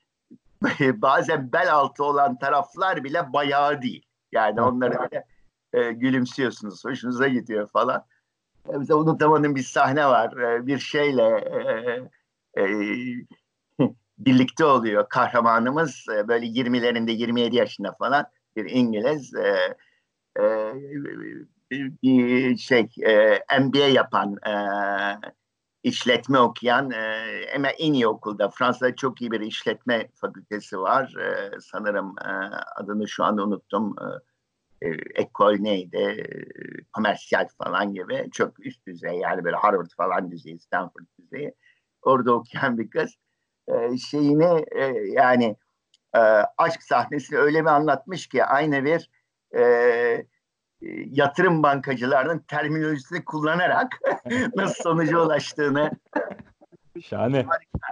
bazen 1.02 1.52
bel 1.52 1.73
altı 1.73 2.04
olan 2.04 2.38
taraflar 2.38 3.04
bile 3.04 3.33
bayağı 3.33 3.83
değil. 3.83 4.07
Yani 4.33 4.61
onları 4.61 5.11
bile 5.11 5.25
e, 5.73 5.92
gülümsüyorsunuz. 5.92 6.85
Hoşunuza 6.85 7.28
gidiyor 7.28 7.69
falan. 7.69 8.04
Mesela 8.78 8.99
unutamadığım 8.99 9.54
bir 9.54 9.62
sahne 9.62 10.07
var. 10.07 10.37
E, 10.37 10.66
bir 10.66 10.78
şeyle 10.78 11.23
e, 12.57 12.62
e, 12.62 12.64
birlikte 14.26 14.64
oluyor 14.64 15.09
kahramanımız. 15.09 16.07
E, 16.17 16.29
böyle 16.29 16.47
20'lerinde 16.47 17.11
27 17.11 17.57
yaşında 17.57 17.93
falan 17.99 18.26
bir 18.57 18.71
İngiliz. 18.71 19.35
E, 19.35 19.76
e, 20.41 20.75
bir 22.02 22.57
şey 22.57 22.88
e, 23.07 23.38
MBA 23.61 23.79
yapan 23.79 24.37
e, 24.47 24.55
işletme 25.83 26.38
okuyan 26.38 26.91
e, 26.91 26.97
en 27.71 27.93
iyi 27.93 28.07
okulda 28.07 28.50
Fransa'da 28.50 28.97
çok 28.97 29.21
iyi 29.21 29.31
bir 29.31 29.41
işletme 29.41 30.09
fakültesi 30.14 30.79
var. 30.79 31.14
E, 31.17 31.50
sanırım 31.61 32.14
e, 32.25 32.31
adını 32.76 33.09
şu 33.09 33.25
anda 33.25 33.45
unuttum. 33.45 33.97
E, 34.83 34.88
ekol 35.14 35.57
neydi? 35.59 35.97
E, 35.97 37.45
falan 37.59 37.95
gibi. 37.95 38.29
Çok 38.33 38.67
üst 38.67 38.87
düzey 38.87 39.14
yani 39.19 39.45
böyle 39.45 39.57
Harvard 39.57 39.91
falan 39.97 40.31
düzeyi, 40.31 40.59
Stanford 40.59 41.05
düzeyi. 41.19 41.55
Orada 42.02 42.35
okuyan 42.35 42.79
bir 42.79 42.91
kız. 42.91 43.17
E, 43.73 43.99
şeyini 43.99 44.64
e, 44.73 44.85
yani 45.09 45.57
e, 46.14 46.21
aşk 46.59 46.83
sahnesini 46.83 47.38
öyle 47.38 47.61
bir 47.61 47.67
anlatmış 47.67 48.26
ki 48.26 48.45
aynı 48.45 48.85
bir 48.85 49.11
e, 49.57 50.26
yatırım 51.11 51.62
bankacılarının 51.62 52.38
terminolojisini 52.38 53.25
kullanarak 53.25 53.99
nasıl 54.57 54.83
sonuca 54.83 55.19
ulaştığını 55.19 55.91
Şahane. 57.00 57.47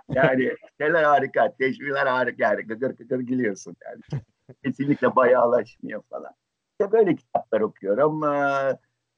yani 0.09 0.55
şeyler 0.81 1.03
harika, 1.03 1.53
teşbihler 1.59 2.07
harika 2.07 2.45
yani 2.45 2.63
gıgır 2.63 2.91
gıgır 2.91 3.19
gülüyorsun 3.19 3.77
yani. 3.85 4.23
Kesinlikle 4.65 5.17
bayağılaşmıyor 5.17 6.03
falan. 6.03 6.33
İşte 6.71 6.93
böyle 6.93 7.17
kitaplar 7.17 7.61
okuyorum. 7.61 8.23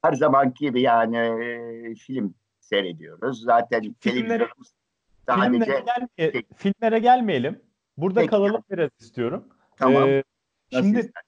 Her 0.02 0.12
zamanki 0.12 0.64
gibi 0.64 0.82
yani 0.82 1.94
film 1.94 2.34
seyrediyoruz. 2.60 3.42
Zaten 3.42 3.94
Filmlere, 4.00 4.48
sadece... 5.26 5.64
filmlere, 5.64 5.84
gelmeye, 5.86 6.42
filmlere 6.56 6.98
gelmeyelim. 6.98 7.62
Burada 7.96 8.20
Peki. 8.20 8.30
kalalım 8.30 8.62
biraz 8.70 8.90
istiyorum. 9.00 9.48
Tamam. 9.76 10.08
Ee, 10.08 10.22
şimdi 10.72 10.98
ister? 10.98 11.22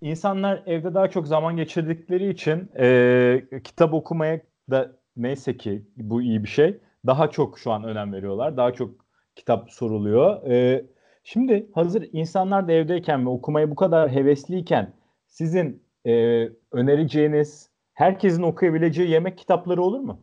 insanlar 0.00 0.62
evde 0.66 0.94
daha 0.94 1.10
çok 1.10 1.26
zaman 1.26 1.56
geçirdikleri 1.56 2.28
için 2.28 2.70
e, 2.78 3.60
kitap 3.64 3.94
okumaya 3.94 4.40
da 4.70 4.96
neyse 5.16 5.56
ki 5.56 5.82
bu 5.96 6.22
iyi 6.22 6.42
bir 6.42 6.48
şey. 6.48 6.80
Daha 7.06 7.30
çok 7.30 7.58
şu 7.58 7.72
an 7.72 7.84
önem 7.84 8.12
veriyorlar. 8.12 8.56
Daha 8.56 8.72
çok 8.72 8.90
kitap 9.36 9.70
soruluyor. 9.70 10.50
E, 10.50 10.84
şimdi 11.24 11.70
hazır 11.74 12.08
insanlar 12.12 12.68
da 12.68 12.72
evdeyken 12.72 13.26
ve 13.26 13.30
okumaya 13.30 13.70
bu 13.70 13.74
kadar 13.74 14.10
hevesliyken 14.10 14.92
sizin 15.26 15.82
e, 16.06 16.12
önereceğiniz, 16.72 17.70
herkesin 17.94 18.42
okuyabileceği 18.42 19.10
yemek 19.10 19.38
kitapları 19.38 19.82
olur 19.82 20.00
mu? 20.00 20.20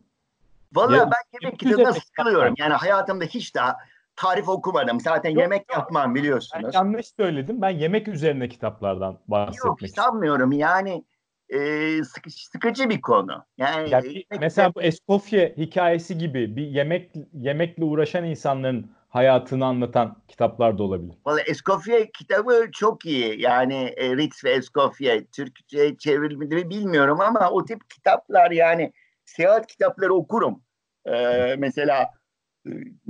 Valla 0.72 1.10
ben 1.10 1.38
yemek 1.42 1.58
kitabına 1.58 1.92
sıkılıyorum. 1.92 2.54
Yani 2.58 2.74
hayatımda 2.74 3.24
hiç 3.24 3.54
daha 3.54 3.76
tarif 4.16 4.48
okumadım. 4.48 5.00
Zaten 5.00 5.30
yok, 5.30 5.40
yemek 5.40 5.60
yok. 5.60 5.78
yapmam 5.78 6.14
biliyorsunuz. 6.14 6.64
Ben 6.64 6.70
yanlış 6.72 7.06
söyledim. 7.16 7.62
Ben 7.62 7.70
yemek 7.70 8.08
üzerine 8.08 8.48
kitaplardan 8.48 9.18
bahsetmek 9.28 9.64
Yok 9.64 9.90
sanmıyorum. 9.96 10.52
Yani 10.52 11.04
e, 11.48 11.58
sıkı, 12.04 12.30
sıkıcı 12.30 12.90
bir 12.90 13.00
konu. 13.00 13.44
Yani, 13.58 13.90
yani 13.90 14.24
mesela 14.40 14.74
bu 14.74 14.82
Escoffier 14.82 15.50
hikayesi 15.50 16.18
gibi 16.18 16.56
bir 16.56 16.66
yemek 16.66 17.10
yemekle 17.32 17.84
uğraşan 17.84 18.24
insanların 18.24 18.92
hayatını 19.08 19.66
anlatan 19.66 20.16
kitaplar 20.28 20.78
da 20.78 20.82
olabilir. 20.82 21.14
Valla 21.26 21.40
Escoffier 21.40 22.12
kitabı 22.12 22.68
çok 22.72 23.06
iyi. 23.06 23.40
Yani 23.40 23.94
e, 23.96 24.16
Ritz 24.16 24.44
ve 24.44 24.50
Escoffier 24.50 25.24
Türkçe 25.24 25.96
çevrilmedi 25.96 26.70
bilmiyorum 26.70 27.20
ama 27.20 27.50
o 27.50 27.64
tip 27.64 27.90
kitaplar 27.90 28.50
yani 28.50 28.92
seyahat 29.24 29.66
kitapları 29.66 30.14
okurum. 30.14 30.62
Ee, 31.06 31.54
mesela 31.58 32.10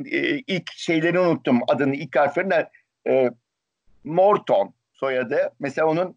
e, 0.05 0.39
ilk 0.39 0.71
şeyleri 0.73 1.19
unuttum 1.21 1.61
adını 1.69 1.95
ilk 1.95 2.17
harflerini 2.17 2.67
e, 3.09 3.31
Morton 4.05 4.75
soyadı. 4.93 5.51
Mesela 5.61 5.89
onun 5.89 6.17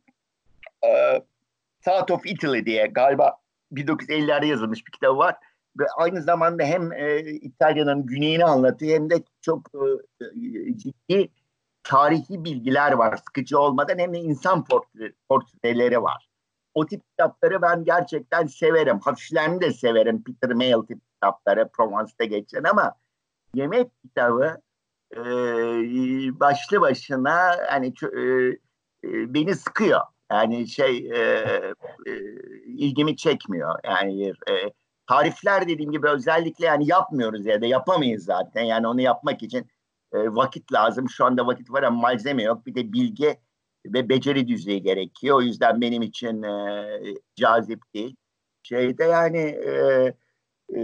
e, 0.85 1.21
South 1.85 2.11
of 2.11 2.25
Italy 2.25 2.65
diye 2.65 2.87
galiba 2.87 3.37
1950'lerde 3.73 4.45
yazılmış 4.45 4.87
bir 4.87 4.91
kitabı 4.91 5.17
var. 5.17 5.35
Ve 5.79 5.83
aynı 5.97 6.21
zamanda 6.21 6.63
hem 6.63 6.91
e, 6.91 7.19
İtalya'nın 7.19 8.05
güneyini 8.05 8.45
anlatıyor 8.45 8.95
hem 8.95 9.09
de 9.09 9.23
çok 9.41 9.71
e, 10.21 10.77
ciddi 10.77 11.29
tarihi 11.83 12.43
bilgiler 12.43 12.91
var 12.91 13.17
sıkıcı 13.17 13.59
olmadan 13.59 13.99
hem 13.99 14.13
de 14.13 14.19
insan 14.19 14.65
portre, 14.65 15.13
portreleri 15.29 16.03
var. 16.03 16.29
O 16.73 16.85
tip 16.85 17.09
kitapları 17.09 17.61
ben 17.61 17.83
gerçekten 17.83 18.47
severim. 18.47 18.99
Hafiflerini 18.99 19.61
de 19.61 19.71
severim. 19.73 20.23
Peter 20.23 20.55
Mayle 20.55 20.85
tip 20.87 20.99
kitapları 21.25 21.69
Provence'da 21.69 22.25
geçen 22.25 22.63
ama 22.63 22.95
yemek 23.53 24.01
kitabı 24.01 24.57
e, 25.15 25.19
başlı 26.39 26.81
başına 26.81 27.57
hani 27.69 27.93
e, 28.03 28.21
e, 29.03 29.33
beni 29.33 29.55
sıkıyor. 29.55 30.01
Yani 30.31 30.67
şey 30.67 31.11
e, 31.11 31.19
e, 32.05 32.11
ilgimi 32.65 33.17
çekmiyor. 33.17 33.79
Yani 33.83 34.27
e, 34.27 34.53
tarifler 35.07 35.67
dediğim 35.67 35.91
gibi 35.91 36.09
özellikle 36.09 36.65
yani 36.65 36.87
yapmıyoruz 36.87 37.45
ya 37.45 37.61
da 37.61 37.65
yapamayız 37.65 38.25
zaten. 38.25 38.63
Yani 38.63 38.87
onu 38.87 39.01
yapmak 39.01 39.43
için 39.43 39.67
e, 40.13 40.17
vakit 40.35 40.73
lazım. 40.73 41.09
Şu 41.09 41.25
anda 41.25 41.47
vakit 41.47 41.71
var 41.71 41.83
ama 41.83 42.01
malzeme 42.01 42.43
yok. 42.43 42.65
Bir 42.65 42.75
de 42.75 42.93
bilgi 42.93 43.37
ve 43.85 44.09
beceri 44.09 44.47
düzeyi 44.47 44.81
gerekiyor. 44.81 45.37
O 45.37 45.41
yüzden 45.41 45.81
benim 45.81 46.01
için 46.01 46.43
e, 46.43 46.99
cazip 47.35 47.81
değil. 47.93 48.15
Şeyde 48.63 49.03
yani 49.03 49.37
e, 49.37 50.13
e, 50.73 50.81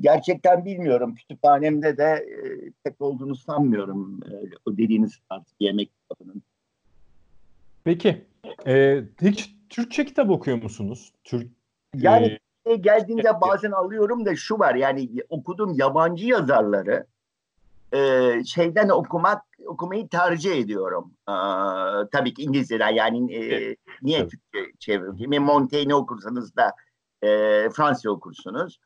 gerçekten 0.00 0.64
bilmiyorum. 0.64 1.14
Kütüphanemde 1.14 1.96
de 1.96 2.04
e, 2.04 2.36
pek 2.84 3.00
olduğunu 3.00 3.36
sanmıyorum. 3.36 4.20
E, 4.26 4.32
o 4.66 4.76
dediğiniz 4.76 5.18
artık 5.30 5.54
yemek 5.60 5.90
kitabının. 5.96 6.42
Peki. 7.84 8.24
E, 8.66 9.02
hiç 9.22 9.54
Türkçe 9.68 10.04
kitap 10.04 10.30
okuyor 10.30 10.62
musunuz? 10.62 11.12
Türk 11.24 11.50
yani 11.94 12.38
e, 12.64 12.76
geldiğinde 12.76 13.40
bazen 13.40 13.70
alıyorum 13.70 14.26
da 14.26 14.36
şu 14.36 14.58
var 14.58 14.74
yani 14.74 15.08
okuduğum 15.28 15.74
yabancı 15.74 16.26
yazarları 16.26 17.06
e, 17.94 18.30
şeyden 18.44 18.88
okumak 18.88 19.42
okumayı 19.66 20.08
tercih 20.08 20.56
ediyorum. 20.56 21.12
E, 21.28 21.34
tabii 22.12 22.34
ki 22.34 22.42
İngilizceden 22.42 22.90
yani 22.90 23.34
e, 23.34 23.76
niye. 24.02 24.28
Türkçe 24.28 24.72
çevireyim? 24.78 25.44
Montaigne 25.44 25.94
okursanız 25.94 26.56
da 26.56 26.72
e, 27.22 27.28
Fransızca 27.70 28.10
okursunuz. 28.10 28.78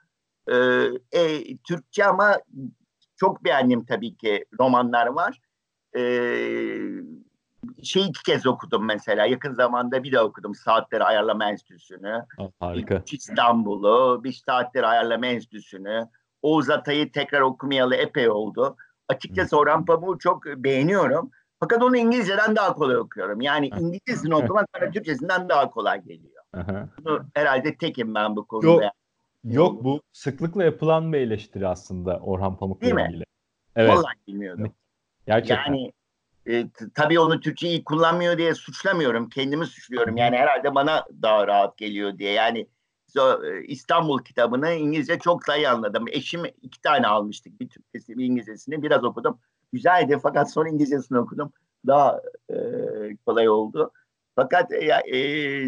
E, 0.49 0.57
e, 1.13 1.57
Türkçe 1.57 2.05
ama 2.05 2.41
çok 3.17 3.45
beğendim 3.45 3.85
tabii 3.85 4.17
ki 4.17 4.45
romanlar 4.61 5.07
var. 5.07 5.41
E, 5.97 6.03
şey 7.83 8.07
iki 8.07 8.23
kez 8.23 8.47
okudum 8.47 8.85
mesela. 8.85 9.27
Yakın 9.27 9.55
zamanda 9.55 10.03
bir 10.03 10.13
de 10.13 10.21
okudum 10.21 10.55
Saatleri 10.55 11.05
Ayarlama 11.05 11.51
Enstitüsü'nü. 11.51 12.25
harika. 12.61 13.03
İstanbul'u, 13.13 14.25
bir 14.25 14.33
Saatleri 14.33 14.87
Ayarlama 14.87 15.27
Enstitüsü'nü. 15.27 16.09
Oğuz 16.43 16.71
Atay'ı 16.71 17.13
tekrar 17.13 17.41
okumayalı 17.41 17.95
epey 17.95 18.31
oldu. 18.31 18.77
Açıkçası 19.09 19.57
Orhan 19.57 19.85
Pamuk'u 19.85 20.19
çok 20.19 20.47
beğeniyorum. 20.47 21.31
Fakat 21.61 21.83
onu 21.83 21.97
İngilizceden 21.97 22.57
daha 22.57 22.75
kolay 22.75 22.97
okuyorum. 22.97 23.41
Yani 23.41 23.67
İngilizcesini 23.67 24.35
okumak 24.35 24.67
bana 24.75 24.91
Türkçesinden 24.91 25.49
daha 25.49 25.71
kolay 25.71 26.05
geliyor. 26.05 26.43
Bunu 26.99 27.27
herhalde 27.35 27.77
tekim 27.77 28.15
ben 28.15 28.37
bu 28.37 28.47
konuda. 28.47 28.67
Yok, 28.67 28.93
yok 29.55 29.85
bu 29.85 30.01
sıklıkla 30.13 30.65
yapılan 30.65 31.13
bir 31.13 31.19
eleştiri 31.19 31.69
aslında 31.69 32.19
Orhan 32.19 32.57
Pamuk'la 32.57 32.87
ilgili. 32.87 33.25
Evet. 33.77 33.91
Vallahi 33.91 34.17
bilmiyordum. 34.27 34.73
Gerçekten. 35.27 35.57
Yani 35.57 35.93
e, 36.49 36.65
tabii 36.95 37.21
onu 37.21 37.41
Türkçeyi 37.41 37.85
kullanmıyor 37.85 38.39
diye 38.39 38.55
suçlamıyorum. 38.55 39.29
Kendimi 39.29 39.67
suçluyorum. 39.67 40.17
Yani 40.17 40.37
herhalde 40.37 40.75
bana 40.75 41.05
daha 41.23 41.47
rahat 41.47 41.77
geliyor 41.77 42.19
diye. 42.19 42.33
Yani 42.33 42.67
e, 43.19 43.65
İstanbul 43.67 44.25
kitabını 44.25 44.73
İngilizce 44.73 45.19
çok 45.19 45.49
daha 45.49 45.57
iyi 45.57 45.69
anladım. 45.69 46.05
Eşim 46.09 46.43
iki 46.63 46.81
tane 46.81 47.07
almıştık. 47.07 47.61
Bir 47.61 47.69
Türkçesi 47.69 48.19
bir 48.19 48.25
İngilizcesini. 48.25 48.83
Biraz 48.83 49.05
okudum. 49.05 49.39
Güzeldi 49.73 50.19
fakat 50.23 50.53
sonra 50.53 50.69
İngilizcesini 50.69 51.19
okudum. 51.19 51.53
Daha 51.87 52.21
e, 52.51 52.57
kolay 53.27 53.49
oldu. 53.49 53.93
Fakat 54.37 54.73
e, 54.73 54.85
e, 54.85 55.15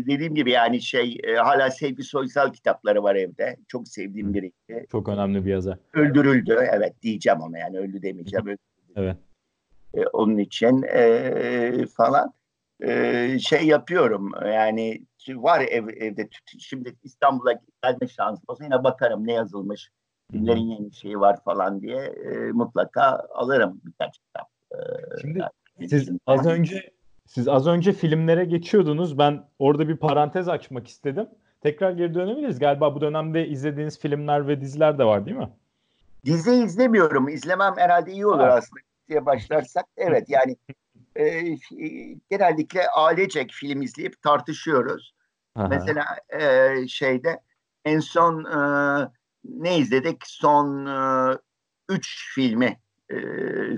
dediğim 0.06 0.34
gibi 0.34 0.50
yani 0.50 0.82
şey 0.82 1.18
e, 1.24 1.34
hala 1.34 1.70
Sevgi 1.70 2.02
Soysal 2.02 2.52
kitapları 2.52 3.02
var 3.02 3.14
evde. 3.14 3.56
Çok 3.68 3.88
sevdiğim 3.88 4.34
birisi. 4.34 4.86
Çok 4.90 5.08
önemli 5.08 5.46
bir 5.46 5.50
yazar. 5.50 5.78
Öldürüldü. 5.94 6.68
Evet 6.72 7.02
diyeceğim 7.02 7.42
ama 7.42 7.58
yani 7.58 7.78
öldü 7.78 8.02
demeyeceğim. 8.02 8.46
Öldürüldü. 8.46 8.62
Evet. 8.96 9.16
E, 9.94 10.06
onun 10.06 10.38
için 10.38 10.82
e, 10.82 11.86
falan 11.96 12.32
e, 12.82 13.38
şey 13.38 13.66
yapıyorum. 13.66 14.32
Yani 14.46 15.02
var 15.28 15.60
ev, 15.60 15.88
evde 15.88 16.28
şimdi 16.58 16.96
İstanbul'a 17.02 17.52
gelme 17.82 18.08
şansım 18.08 18.44
olsa 18.48 18.64
yine 18.64 18.84
bakarım 18.84 19.26
ne 19.26 19.32
yazılmış. 19.32 19.90
Kimlerin 20.30 20.60
yeni 20.60 20.92
şeyi 20.92 21.20
var 21.20 21.44
falan 21.44 21.80
diye 21.80 21.96
e, 21.96 22.52
mutlaka 22.52 23.26
alırım 23.34 23.80
birkaç 23.84 24.18
kitap. 24.18 24.48
E, 24.72 24.76
şimdi 25.20 25.38
yani, 25.38 25.88
siz 25.88 26.10
az 26.26 26.46
önce 26.46 26.90
siz 27.28 27.48
az 27.48 27.66
önce 27.66 27.92
filmlere 27.92 28.44
geçiyordunuz. 28.44 29.18
Ben 29.18 29.44
orada 29.58 29.88
bir 29.88 29.96
parantez 29.96 30.48
açmak 30.48 30.88
istedim. 30.88 31.28
tekrar 31.60 31.92
geri 31.92 32.14
dönebiliriz. 32.14 32.58
Galiba 32.58 32.94
bu 32.94 33.00
dönemde 33.00 33.48
izlediğiniz 33.48 33.98
filmler 33.98 34.48
ve 34.48 34.60
diziler 34.60 34.98
de 34.98 35.04
var 35.04 35.26
değil 35.26 35.36
mi? 35.36 35.48
Dizi 36.24 36.50
izlemiyorum. 36.50 37.28
İzlemem 37.28 37.74
herhalde 37.76 38.12
iyi 38.12 38.26
olur 38.26 38.38
aslında 38.38 38.80
diye 39.08 39.26
başlarsak. 39.26 39.84
Evet 39.96 40.24
yani 40.28 40.56
e, 41.16 41.56
genellikle 42.30 42.88
ailecek 42.88 43.50
film 43.50 43.82
izleyip 43.82 44.22
tartışıyoruz. 44.22 45.14
Aha. 45.54 45.68
Mesela 45.68 46.04
e, 46.28 46.88
şeyde 46.88 47.40
en 47.84 48.00
son 48.00 48.44
e, 48.44 48.58
ne 49.44 49.78
izledik? 49.78 50.22
Son 50.26 50.86
e, 50.86 51.38
üç 51.88 52.34
filmi 52.34 52.78
e, 53.10 53.16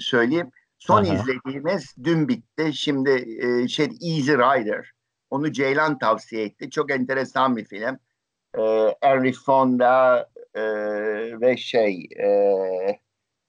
söyleyeyim. 0.00 0.50
Son 0.80 1.04
Aha. 1.04 1.14
izlediğimiz 1.14 1.94
dün 2.04 2.28
bitti. 2.28 2.72
Şimdi 2.72 3.10
e, 3.42 3.68
şey 3.68 3.84
Easy 3.84 4.32
Rider. 4.32 4.92
Onu 5.30 5.52
Ceylan 5.52 5.98
tavsiye 5.98 6.44
etti. 6.44 6.70
Çok 6.70 6.90
enteresan 6.90 7.56
bir 7.56 7.64
film. 7.64 7.98
E, 8.58 8.94
Henry 9.00 9.32
Fonda 9.32 10.28
e, 10.54 10.62
ve 11.40 11.56
şey 11.56 12.08
e, 12.18 12.28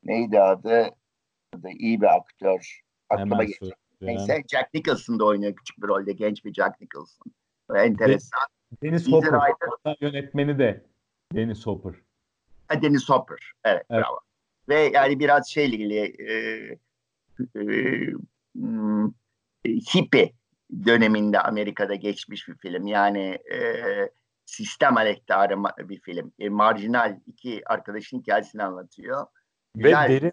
neydi 0.03 0.39
adı? 0.39 0.89
adı? 1.53 1.69
iyi 1.69 2.01
bir 2.01 2.15
aktör. 2.15 2.81
Aklıma 3.09 3.43
gelecek. 3.43 3.73
Neyse 4.01 4.43
Jack 4.51 4.73
Nicholson 4.73 5.19
da 5.19 5.25
oynuyor 5.25 5.55
küçük 5.55 5.83
bir 5.83 5.87
rolde. 5.87 6.13
Genç 6.13 6.45
bir 6.45 6.53
Jack 6.53 6.81
Nicholson. 6.81 7.31
Enteresan. 7.75 8.47
Deniz 8.83 9.01
Easy 9.01 9.11
Hopper. 9.11 9.31
Rider. 9.31 9.97
Yönetmeni 10.01 10.59
de 10.59 10.85
Deniz 11.33 11.67
Hopper. 11.67 11.93
Deniz 12.81 13.09
Hopper. 13.09 13.51
Evet, 13.63 13.85
evet. 13.89 14.03
bravo. 14.03 14.19
Ve 14.69 14.91
yani 14.93 15.19
biraz 15.19 15.47
şeyle 15.47 15.75
ilgili 15.75 16.31
e, 16.31 16.33
e, 17.55 17.61
hmm, 18.55 19.11
hippie 19.65 20.33
döneminde 20.85 21.39
Amerika'da 21.39 21.95
geçmiş 21.95 22.47
bir 22.47 22.55
film. 22.55 22.87
Yani 22.87 23.37
e, 23.53 23.59
sistem 24.45 24.97
aleyhtarı 24.97 25.63
bir 25.89 25.99
film. 25.99 26.33
E, 26.39 26.49
marjinal 26.49 27.19
iki 27.27 27.61
arkadaşın 27.65 28.19
hikayesini 28.19 28.63
anlatıyor. 28.63 29.25
Güzel. 29.75 30.09
Ve 30.09 30.09
derin 30.09 30.31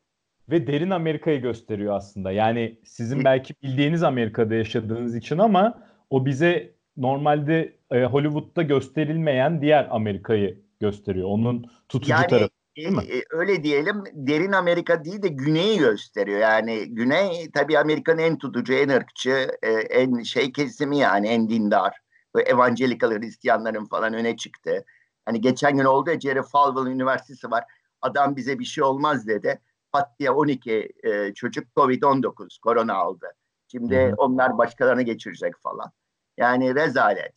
ve 0.51 0.67
derin 0.67 0.91
Amerika'yı 0.91 1.41
gösteriyor 1.41 1.97
aslında. 1.97 2.33
Yani 2.33 2.81
sizin 2.85 3.25
belki 3.25 3.55
bildiğiniz 3.63 4.03
Amerika'da 4.03 4.55
yaşadığınız 4.55 5.17
için 5.17 5.39
ama 5.39 5.83
o 6.11 6.27
bize 6.27 6.75
normalde 6.97 7.77
e, 7.91 8.05
Hollywood'da 8.05 8.63
gösterilmeyen 8.63 9.63
diğer 9.63 9.89
Amerika'yı 9.91 10.63
gösteriyor. 10.81 11.29
Onun 11.29 11.71
tutucu 11.89 12.13
yani, 12.13 12.27
tarafı. 12.27 12.58
Mi? 12.87 13.03
E, 13.03 13.23
öyle 13.31 13.63
diyelim 13.63 14.05
derin 14.13 14.53
Amerika 14.53 15.05
değil 15.05 15.23
de 15.23 15.29
güneyi 15.29 15.79
gösteriyor. 15.79 16.41
Yani 16.41 16.95
güney 16.95 17.51
tabii 17.55 17.79
Amerika'nın 17.79 18.19
en 18.19 18.39
tutucu, 18.39 18.75
en 18.75 18.89
ırkçı, 18.89 19.51
e, 19.63 19.71
en 19.73 20.23
şey 20.23 20.53
kesimi 20.53 20.99
yani 20.99 21.29
en 21.29 21.49
dindar. 21.49 21.97
Böyle 22.35 22.51
evangelikal 22.51 23.11
Hristiyanların 23.11 23.85
falan 23.85 24.15
öne 24.15 24.37
çıktı. 24.37 24.85
Hani 25.25 25.41
geçen 25.41 25.77
gün 25.77 25.85
oldu 25.85 26.11
ya 26.11 26.21
Jerry 26.21 26.43
Falwell 26.43 26.93
Üniversitesi 26.93 27.51
var. 27.51 27.65
Adam 28.03 28.37
bize 28.37 28.59
bir 28.59 28.65
şey 28.65 28.85
olmaz 28.85 29.27
dedi. 29.27 29.61
Pat 29.93 30.19
diye 30.19 30.31
12 30.31 30.93
e, 31.05 31.35
çocuk 31.35 31.65
Covid-19 31.77 32.61
korona 32.61 32.95
aldı. 32.95 33.27
Şimdi 33.69 33.97
Hı-hı. 33.97 34.15
onlar 34.17 34.59
başkalarına 34.59 35.03
geçirecek 35.03 35.55
falan. 35.63 35.93
Yani 36.37 36.75
rezalet. 36.75 37.33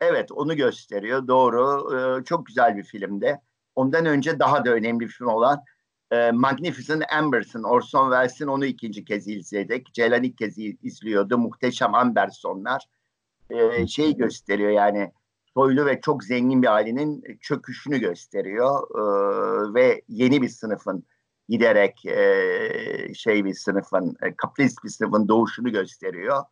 Evet 0.00 0.32
onu 0.32 0.56
gösteriyor 0.56 1.28
doğru. 1.28 1.90
E, 1.96 2.24
çok 2.24 2.46
güzel 2.46 2.76
bir 2.76 2.82
filmde. 2.82 3.40
Ondan 3.74 4.06
önce 4.06 4.38
daha 4.38 4.64
da 4.64 4.70
önemli 4.70 5.00
bir 5.00 5.08
film 5.08 5.28
olan 5.28 5.64
e, 6.10 6.30
Magnificent 6.30 7.12
Amberson, 7.12 7.62
Orson 7.62 8.10
Welles'in 8.10 8.46
onu 8.46 8.66
ikinci 8.66 9.04
kez 9.04 9.28
izledik. 9.28 9.94
Ceylan 9.94 10.22
ilk 10.22 10.38
kez 10.38 10.58
izliyordu. 10.58 11.38
Muhteşem 11.38 11.94
Ambersonlar. 11.94 12.86
E, 13.50 13.86
şey 13.86 14.16
gösteriyor 14.16 14.70
yani 14.70 15.12
soylu 15.54 15.86
ve 15.86 16.00
çok 16.00 16.24
zengin 16.24 16.62
bir 16.62 16.74
ailenin 16.74 17.24
çöküşünü 17.40 17.98
gösteriyor. 17.98 18.82
E, 18.94 19.74
ve 19.74 20.02
yeni 20.08 20.42
bir 20.42 20.48
sınıfın 20.48 21.04
giderek 21.48 22.06
e, 22.06 23.14
şey 23.14 23.44
bir 23.44 23.54
sınıfın, 23.54 24.16
e, 24.22 24.34
kapitalist 24.36 24.84
bir 24.84 24.88
sınıfın 24.88 25.28
doğuşunu 25.28 25.72
gösteriyor. 25.72 26.44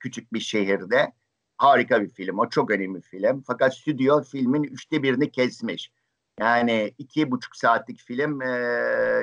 Küçük 0.00 0.32
bir 0.32 0.40
şehirde. 0.40 1.12
Harika 1.56 2.02
bir 2.02 2.08
film. 2.08 2.38
O 2.38 2.48
çok 2.48 2.70
önemli 2.70 2.94
bir 2.94 3.02
film. 3.02 3.42
Fakat 3.46 3.76
stüdyo 3.76 4.22
filmin 4.22 4.62
üçte 4.62 5.02
birini 5.02 5.30
kesmiş. 5.30 5.92
Yani 6.40 6.94
iki 6.98 7.30
buçuk 7.30 7.56
saatlik 7.56 8.00
film 8.00 8.42
e, 8.42 8.48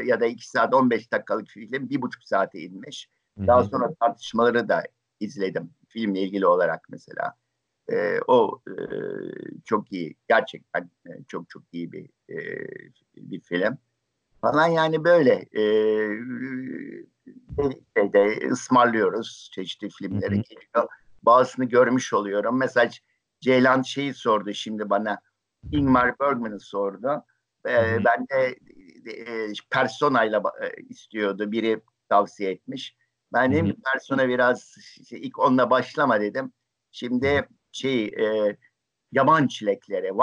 ya 0.06 0.20
da 0.20 0.26
iki 0.26 0.50
saat 0.50 0.74
on 0.74 0.90
beş 0.90 1.12
dakikalık 1.12 1.48
film 1.48 1.90
bir 1.90 2.02
buçuk 2.02 2.24
saate 2.24 2.60
inmiş. 2.60 3.10
Daha 3.48 3.64
sonra 3.64 3.94
tartışmaları 4.00 4.70
da 4.70 4.84
izledim 5.20 5.70
filmle 5.88 6.22
ilgili 6.22 6.46
olarak 6.46 6.88
mesela. 6.90 7.34
E, 7.92 8.20
o 8.28 8.62
e, 8.68 8.74
çok 9.66 9.92
iyi, 9.92 10.16
gerçekten 10.28 10.90
e, 11.06 11.10
çok 11.28 11.50
çok 11.50 11.64
iyi 11.72 11.92
bir 11.92 12.10
e, 12.30 12.68
bir 13.18 13.40
film. 13.40 13.78
Falan 14.42 14.68
yani 14.68 15.04
böyle 15.04 15.34
e, 15.34 15.64
şeyde 17.98 18.50
ısmarlıyoruz 18.52 19.50
çeşitli 19.54 19.90
filmleri 19.90 20.42
geliyor. 20.42 20.88
Bazısını 21.24 21.66
görmüş 21.66 22.14
oluyorum. 22.14 22.58
Mesela 22.58 22.90
Ceylan 23.40 23.82
şeyi 23.82 24.14
sordu 24.14 24.54
şimdi 24.54 24.90
bana 24.90 25.20
Ingmar 25.72 26.20
Bergman'ı 26.20 26.60
sordu. 26.60 27.26
Ee, 27.66 27.98
ben 28.06 28.28
de 28.32 28.60
e, 29.12 29.54
Persona'yla 29.70 30.44
e, 30.62 30.82
istiyordu. 30.82 31.52
Biri 31.52 31.82
tavsiye 32.10 32.52
etmiş. 32.52 32.96
Ben 33.34 33.52
dedim 33.52 33.66
ki 33.66 33.82
Persona 33.94 34.28
biraz 34.28 34.76
şey, 35.08 35.20
ilk 35.20 35.40
onunla 35.40 35.70
başlama 35.70 36.22
dedim. 36.22 36.54
Şimdi 36.92 37.48
şey 37.72 38.06
e, 38.06 38.58
yaban 39.12 39.48
çilekleri. 39.48 40.18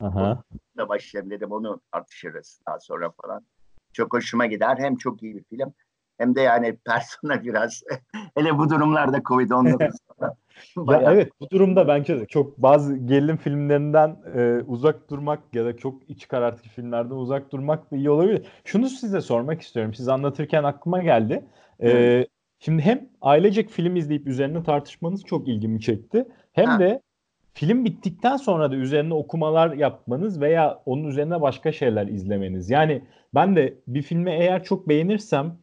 Aha. 0.00 0.44
Onunla 0.76 0.88
başlayalım 0.88 1.30
dedim. 1.30 1.52
Onu 1.52 1.80
tartışırız 1.92 2.60
daha 2.66 2.80
sonra 2.80 3.10
falan. 3.22 3.46
Çok 3.92 4.12
hoşuma 4.12 4.46
gider. 4.46 4.76
Hem 4.78 4.96
çok 4.96 5.22
iyi 5.22 5.36
bir 5.36 5.44
film 5.44 5.74
hem 6.18 6.34
de 6.34 6.40
yani 6.40 6.76
persona 6.86 7.44
biraz 7.44 7.82
hele 8.34 8.58
bu 8.58 8.70
durumlarda 8.70 9.16
Covid-19 9.16 9.92
ya 10.92 11.12
evet 11.12 11.32
bu 11.40 11.50
durumda 11.50 11.88
bence 11.88 12.20
de 12.20 12.26
çok 12.26 12.58
bazı 12.58 12.96
gerilim 12.96 13.36
filmlerinden 13.36 14.16
e, 14.34 14.62
uzak 14.66 15.10
durmak 15.10 15.40
ya 15.52 15.64
da 15.64 15.76
çok 15.76 16.10
iç 16.10 16.28
karartıcı 16.28 16.70
filmlerden 16.70 17.14
uzak 17.14 17.52
durmak 17.52 17.90
da 17.90 17.96
iyi 17.96 18.10
olabilir. 18.10 18.46
Şunu 18.64 18.88
size 18.88 19.20
sormak 19.20 19.62
istiyorum. 19.62 19.94
Siz 19.94 20.08
anlatırken 20.08 20.64
aklıma 20.64 21.02
geldi. 21.02 21.44
E, 21.82 22.26
şimdi 22.58 22.82
hem 22.82 23.08
ailecek 23.20 23.70
film 23.70 23.96
izleyip 23.96 24.26
üzerine 24.26 24.62
tartışmanız 24.62 25.24
çok 25.24 25.48
ilgimi 25.48 25.80
çekti. 25.80 26.28
Hem 26.52 26.66
ha. 26.66 26.78
de 26.78 27.02
film 27.54 27.84
bittikten 27.84 28.36
sonra 28.36 28.70
da 28.70 28.76
üzerine 28.76 29.14
okumalar 29.14 29.72
yapmanız 29.72 30.40
veya 30.40 30.82
onun 30.86 31.04
üzerine 31.04 31.40
başka 31.40 31.72
şeyler 31.72 32.06
izlemeniz. 32.06 32.70
Yani 32.70 33.02
ben 33.34 33.56
de 33.56 33.74
bir 33.86 34.02
filmi 34.02 34.30
eğer 34.30 34.64
çok 34.64 34.88
beğenirsem 34.88 35.58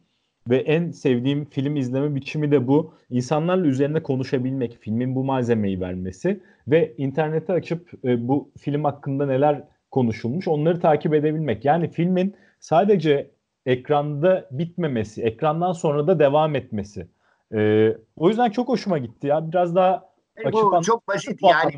ve 0.48 0.56
en 0.56 0.90
sevdiğim 0.90 1.44
film 1.44 1.76
izleme 1.76 2.14
biçimi 2.14 2.50
de 2.50 2.66
bu. 2.66 2.94
İnsanlarla 3.10 3.66
üzerine 3.66 4.02
konuşabilmek, 4.02 4.78
filmin 4.80 5.14
bu 5.14 5.24
malzemeyi 5.24 5.80
vermesi 5.80 6.40
ve 6.68 6.94
internete 6.98 7.52
açıp 7.52 7.90
e, 8.04 8.28
bu 8.28 8.50
film 8.58 8.84
hakkında 8.84 9.26
neler 9.26 9.62
konuşulmuş 9.90 10.48
onları 10.48 10.80
takip 10.80 11.14
edebilmek. 11.14 11.64
Yani 11.64 11.90
filmin 11.90 12.36
sadece 12.60 13.30
ekranda 13.66 14.48
bitmemesi, 14.50 15.22
ekrandan 15.22 15.72
sonra 15.72 16.06
da 16.06 16.18
devam 16.18 16.54
etmesi. 16.54 17.08
E, 17.54 17.90
o 18.16 18.28
yüzden 18.28 18.50
çok 18.50 18.68
hoşuma 18.68 18.98
gitti 18.98 19.26
ya. 19.26 19.50
Biraz 19.50 19.74
daha 19.74 20.10
e, 20.36 20.48
açıp 20.48 20.62
bu 20.62 20.82
çok 20.82 21.08
basit 21.08 21.40
yani. 21.42 21.72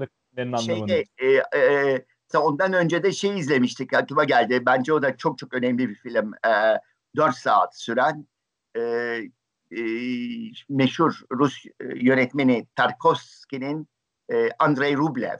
Şeyde, 0.60 1.04
e, 1.18 1.26
e, 2.34 2.38
ondan 2.38 2.72
önce 2.72 3.02
de 3.02 3.12
şey 3.12 3.38
izlemiştik 3.38 3.94
aklıma 3.94 4.24
geldi. 4.24 4.62
Bence 4.66 4.92
o 4.92 5.02
da 5.02 5.16
çok 5.16 5.38
çok 5.38 5.54
önemli 5.54 5.88
bir 5.88 5.94
film. 5.94 6.32
E, 6.34 6.50
4 7.16 7.34
saat 7.34 7.78
süren 7.78 8.26
e, 8.78 9.22
e, 9.70 9.82
meşhur 10.68 11.20
Rus 11.32 11.66
e, 11.66 11.70
yönetmeni 11.94 12.66
Tarkovski'nin 12.76 13.88
e, 14.32 14.48
Andrei 14.58 14.96
Rublev 14.96 15.36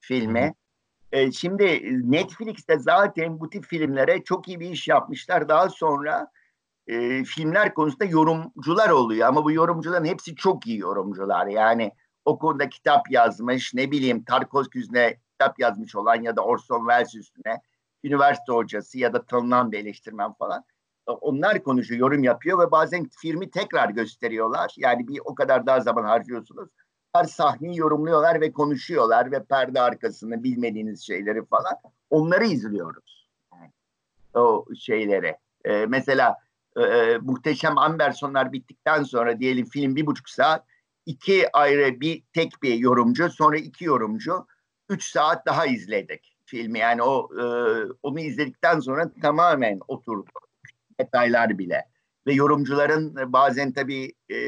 filmi. 0.00 0.54
E, 1.12 1.32
şimdi 1.32 1.64
Netflix'te 2.10 2.78
zaten 2.78 3.40
bu 3.40 3.50
tip 3.50 3.64
filmlere 3.64 4.24
çok 4.24 4.48
iyi 4.48 4.60
bir 4.60 4.70
iş 4.70 4.88
yapmışlar. 4.88 5.48
Daha 5.48 5.68
sonra 5.68 6.30
e, 6.86 7.24
filmler 7.24 7.74
konusunda 7.74 8.04
yorumcular 8.04 8.90
oluyor 8.90 9.28
ama 9.28 9.44
bu 9.44 9.52
yorumcuların 9.52 10.04
hepsi 10.04 10.36
çok 10.36 10.66
iyi 10.66 10.78
yorumcular. 10.78 11.46
Yani 11.46 11.92
o 12.24 12.38
konuda 12.38 12.68
kitap 12.68 13.10
yazmış, 13.10 13.74
ne 13.74 13.90
bileyim 13.90 14.24
Tarkovski 14.24 14.78
üstüne 14.78 15.16
kitap 15.32 15.58
yazmış 15.58 15.96
olan 15.96 16.22
ya 16.22 16.36
da 16.36 16.44
Orson 16.44 16.78
Welles 16.78 17.14
üstüne 17.14 17.60
üniversite 18.04 18.52
hocası 18.52 18.98
ya 18.98 19.12
da 19.12 19.26
tanınan 19.26 19.72
bir 19.72 19.78
eleştirmen 19.78 20.32
falan 20.32 20.64
onlar 21.06 21.62
konuşuyor, 21.62 22.00
yorum 22.00 22.24
yapıyor 22.24 22.58
ve 22.58 22.70
bazen 22.70 23.08
filmi 23.18 23.50
tekrar 23.50 23.90
gösteriyorlar. 23.90 24.74
Yani 24.76 25.08
bir 25.08 25.20
o 25.24 25.34
kadar 25.34 25.66
daha 25.66 25.80
zaman 25.80 26.04
harcıyorsunuz. 26.04 26.68
Her 27.12 27.24
sahneyi 27.24 27.78
yorumluyorlar 27.78 28.40
ve 28.40 28.52
konuşuyorlar 28.52 29.32
ve 29.32 29.44
perde 29.44 29.80
arkasını 29.80 30.42
bilmediğiniz 30.42 31.06
şeyleri 31.06 31.46
falan. 31.46 31.74
Onları 32.10 32.46
izliyoruz. 32.46 33.28
O 34.34 34.64
şeyleri. 34.80 35.36
Ee, 35.64 35.86
mesela 35.86 36.36
e, 36.76 36.82
e, 36.82 37.18
muhteşem 37.18 37.78
Ambersonlar 37.78 38.52
bittikten 38.52 39.02
sonra 39.02 39.40
diyelim 39.40 39.66
film 39.66 39.96
bir 39.96 40.06
buçuk 40.06 40.28
saat 40.28 40.64
iki 41.06 41.52
ayrı 41.52 42.00
bir 42.00 42.22
tek 42.32 42.62
bir 42.62 42.74
yorumcu 42.74 43.30
sonra 43.30 43.56
iki 43.56 43.84
yorumcu 43.84 44.46
3 44.88 45.04
saat 45.04 45.46
daha 45.46 45.66
izledik 45.66 46.36
filmi. 46.44 46.78
Yani 46.78 47.02
o 47.02 47.28
e, 47.40 47.44
onu 48.02 48.20
izledikten 48.20 48.80
sonra 48.80 49.12
tamamen 49.22 49.80
oturdu. 49.88 50.30
Detaylar 51.00 51.58
bile. 51.58 51.84
Ve 52.26 52.32
yorumcuların 52.32 53.32
bazen 53.32 53.72
tabii 53.72 54.12
e, 54.28 54.38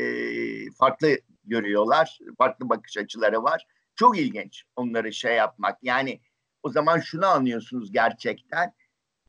farklı 0.71 1.19
görüyorlar. 1.45 2.19
Farklı 2.39 2.69
bakış 2.69 2.97
açıları 2.97 3.43
var. 3.43 3.67
Çok 3.95 4.19
ilginç 4.19 4.65
onları 4.77 5.13
şey 5.13 5.37
yapmak. 5.37 5.79
Yani 5.83 6.21
o 6.63 6.69
zaman 6.71 6.99
şunu 7.01 7.27
anlıyorsunuz 7.27 7.93
gerçekten. 7.93 8.73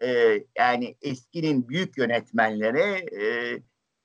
E, 0.02 0.40
yani 0.58 0.96
eskinin 1.02 1.70
büyük 1.70 1.98
yönetmenleri 1.98 3.06
e, 3.22 3.54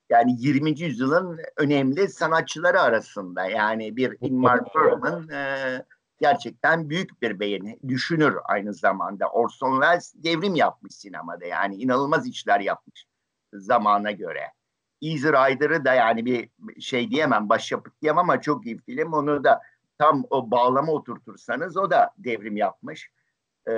yani 0.09 0.35
20. 0.37 0.79
yüzyılın 0.79 1.39
önemli 1.57 2.07
sanatçıları 2.07 2.81
arasında. 2.81 3.45
Yani 3.45 3.95
bir 3.95 4.17
Ingmar 4.21 4.59
Bergman 4.75 5.29
e, 5.29 5.81
gerçekten 6.19 6.89
büyük 6.89 7.21
bir 7.21 7.39
beğeni. 7.39 7.79
Düşünür 7.87 8.37
aynı 8.43 8.73
zamanda. 8.73 9.29
Orson 9.29 9.81
Welles 9.81 10.13
devrim 10.15 10.55
yapmış 10.55 10.95
sinemada. 10.95 11.45
Yani 11.45 11.75
inanılmaz 11.75 12.27
işler 12.27 12.59
yapmış 12.59 13.05
zamana 13.53 14.11
göre. 14.11 14.51
Easy 15.01 15.27
Rider'ı 15.27 15.85
da 15.85 15.93
yani 15.93 16.25
bir 16.25 16.49
şey 16.79 17.11
diyemem, 17.11 17.49
başyapıt 17.49 18.01
diyemem 18.01 18.19
ama 18.19 18.41
çok 18.41 18.65
iyi 18.65 18.77
film. 18.77 19.13
Onu 19.13 19.43
da 19.43 19.61
tam 19.97 20.23
o 20.29 20.51
bağlama 20.51 20.91
oturtursanız 20.91 21.77
o 21.77 21.89
da 21.89 22.11
devrim 22.17 22.57
yapmış. 22.57 23.09
Ee, 23.67 23.71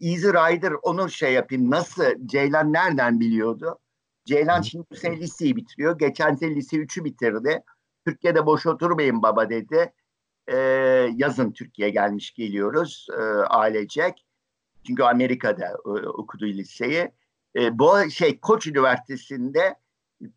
Easy 0.00 0.28
Rider 0.28 0.72
onu 0.82 1.10
şey 1.10 1.32
yapayım 1.32 1.70
nasıl 1.70 2.04
Ceylan 2.26 2.72
nereden 2.72 3.20
biliyordu? 3.20 3.78
Ceylan 4.24 4.62
şimdi 4.62 4.84
bu 4.90 4.96
sene 4.96 5.16
liseyi 5.16 5.56
bitiriyor. 5.56 5.98
Geçen 5.98 6.34
sene 6.34 6.54
lise 6.54 6.76
3'ü 6.76 7.04
bitirdi. 7.04 7.62
Türkiye'de 8.06 8.46
boş 8.46 8.66
oturmayın 8.66 9.22
baba 9.22 9.50
dedi. 9.50 9.92
Ee, 10.48 10.56
yazın 11.16 11.52
Türkiye 11.52 11.90
gelmiş 11.90 12.34
geliyoruz 12.34 13.06
e, 13.18 13.22
ailecek. 13.46 14.26
Çünkü 14.86 15.02
Amerika'da 15.02 15.66
e, 15.66 16.08
okudu 16.08 16.46
liseyi. 16.46 17.10
E, 17.56 17.78
bu 17.78 18.10
şey 18.10 18.40
Koç 18.40 18.66
Üniversitesi'nde 18.66 19.76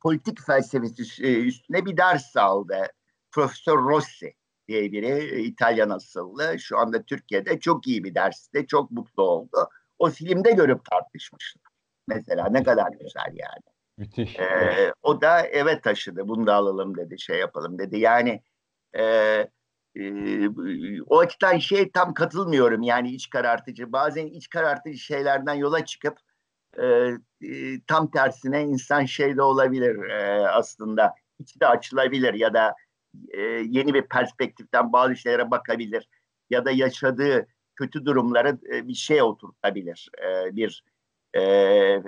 politik 0.01 0.41
felsefesi 0.41 1.23
e, 1.23 1.33
üstüne 1.33 1.85
bir 1.85 1.97
ders 1.97 2.37
aldı. 2.37 2.87
Profesör 3.31 3.77
Rossi 3.77 4.33
diye 4.67 4.91
biri 4.91 5.07
e, 5.07 5.39
İtalyan 5.39 5.89
asıllı. 5.89 6.59
Şu 6.59 6.77
anda 6.77 7.03
Türkiye'de 7.03 7.59
çok 7.59 7.87
iyi 7.87 8.03
bir 8.03 8.15
derste. 8.15 8.67
Çok 8.67 8.91
mutlu 8.91 9.23
oldu. 9.23 9.69
O 9.99 10.09
filmde 10.09 10.51
görüp 10.51 10.85
tartışmışlar. 10.85 11.63
Mesela 12.07 12.49
ne 12.49 12.63
kadar 12.63 12.91
güzel 12.91 13.33
yani. 13.35 13.77
Müthiş. 13.97 14.39
Ee, 14.39 14.93
o 15.03 15.21
da 15.21 15.41
eve 15.41 15.81
taşıdı. 15.81 16.27
Bunu 16.27 16.47
da 16.47 16.55
alalım 16.55 16.97
dedi. 16.97 17.19
Şey 17.19 17.39
yapalım 17.39 17.79
dedi. 17.79 17.99
Yani 17.99 18.43
e, 18.93 19.03
e, 19.03 19.49
o 21.07 21.19
açıdan 21.19 21.57
şey 21.57 21.91
tam 21.91 22.13
katılmıyorum. 22.13 22.81
Yani 22.81 23.11
iç 23.11 23.29
karartıcı. 23.29 23.91
Bazen 23.91 24.27
iç 24.27 24.49
karartıcı 24.49 24.97
şeylerden 24.97 25.53
yola 25.53 25.85
çıkıp 25.85 26.17
e, 26.81 27.11
tam 27.87 28.11
tersine 28.11 28.63
insan 28.63 29.05
şey 29.05 29.37
de 29.37 29.41
olabilir 29.41 30.09
e, 30.09 30.47
aslında. 30.47 31.13
İçi 31.39 31.59
de 31.59 31.67
açılabilir 31.67 32.33
ya 32.33 32.53
da 32.53 32.75
e, 33.29 33.41
yeni 33.41 33.93
bir 33.93 34.01
perspektiften 34.01 34.93
bazı 34.93 35.15
şeylere 35.15 35.51
bakabilir. 35.51 36.09
Ya 36.49 36.65
da 36.65 36.71
yaşadığı 36.71 37.47
kötü 37.75 38.05
durumları 38.05 38.59
e, 38.73 38.87
bir 38.87 38.93
şeye 38.93 39.23
oturtabilir. 39.23 40.09
E, 40.23 40.55
bir 40.55 40.83
e, 41.35 41.41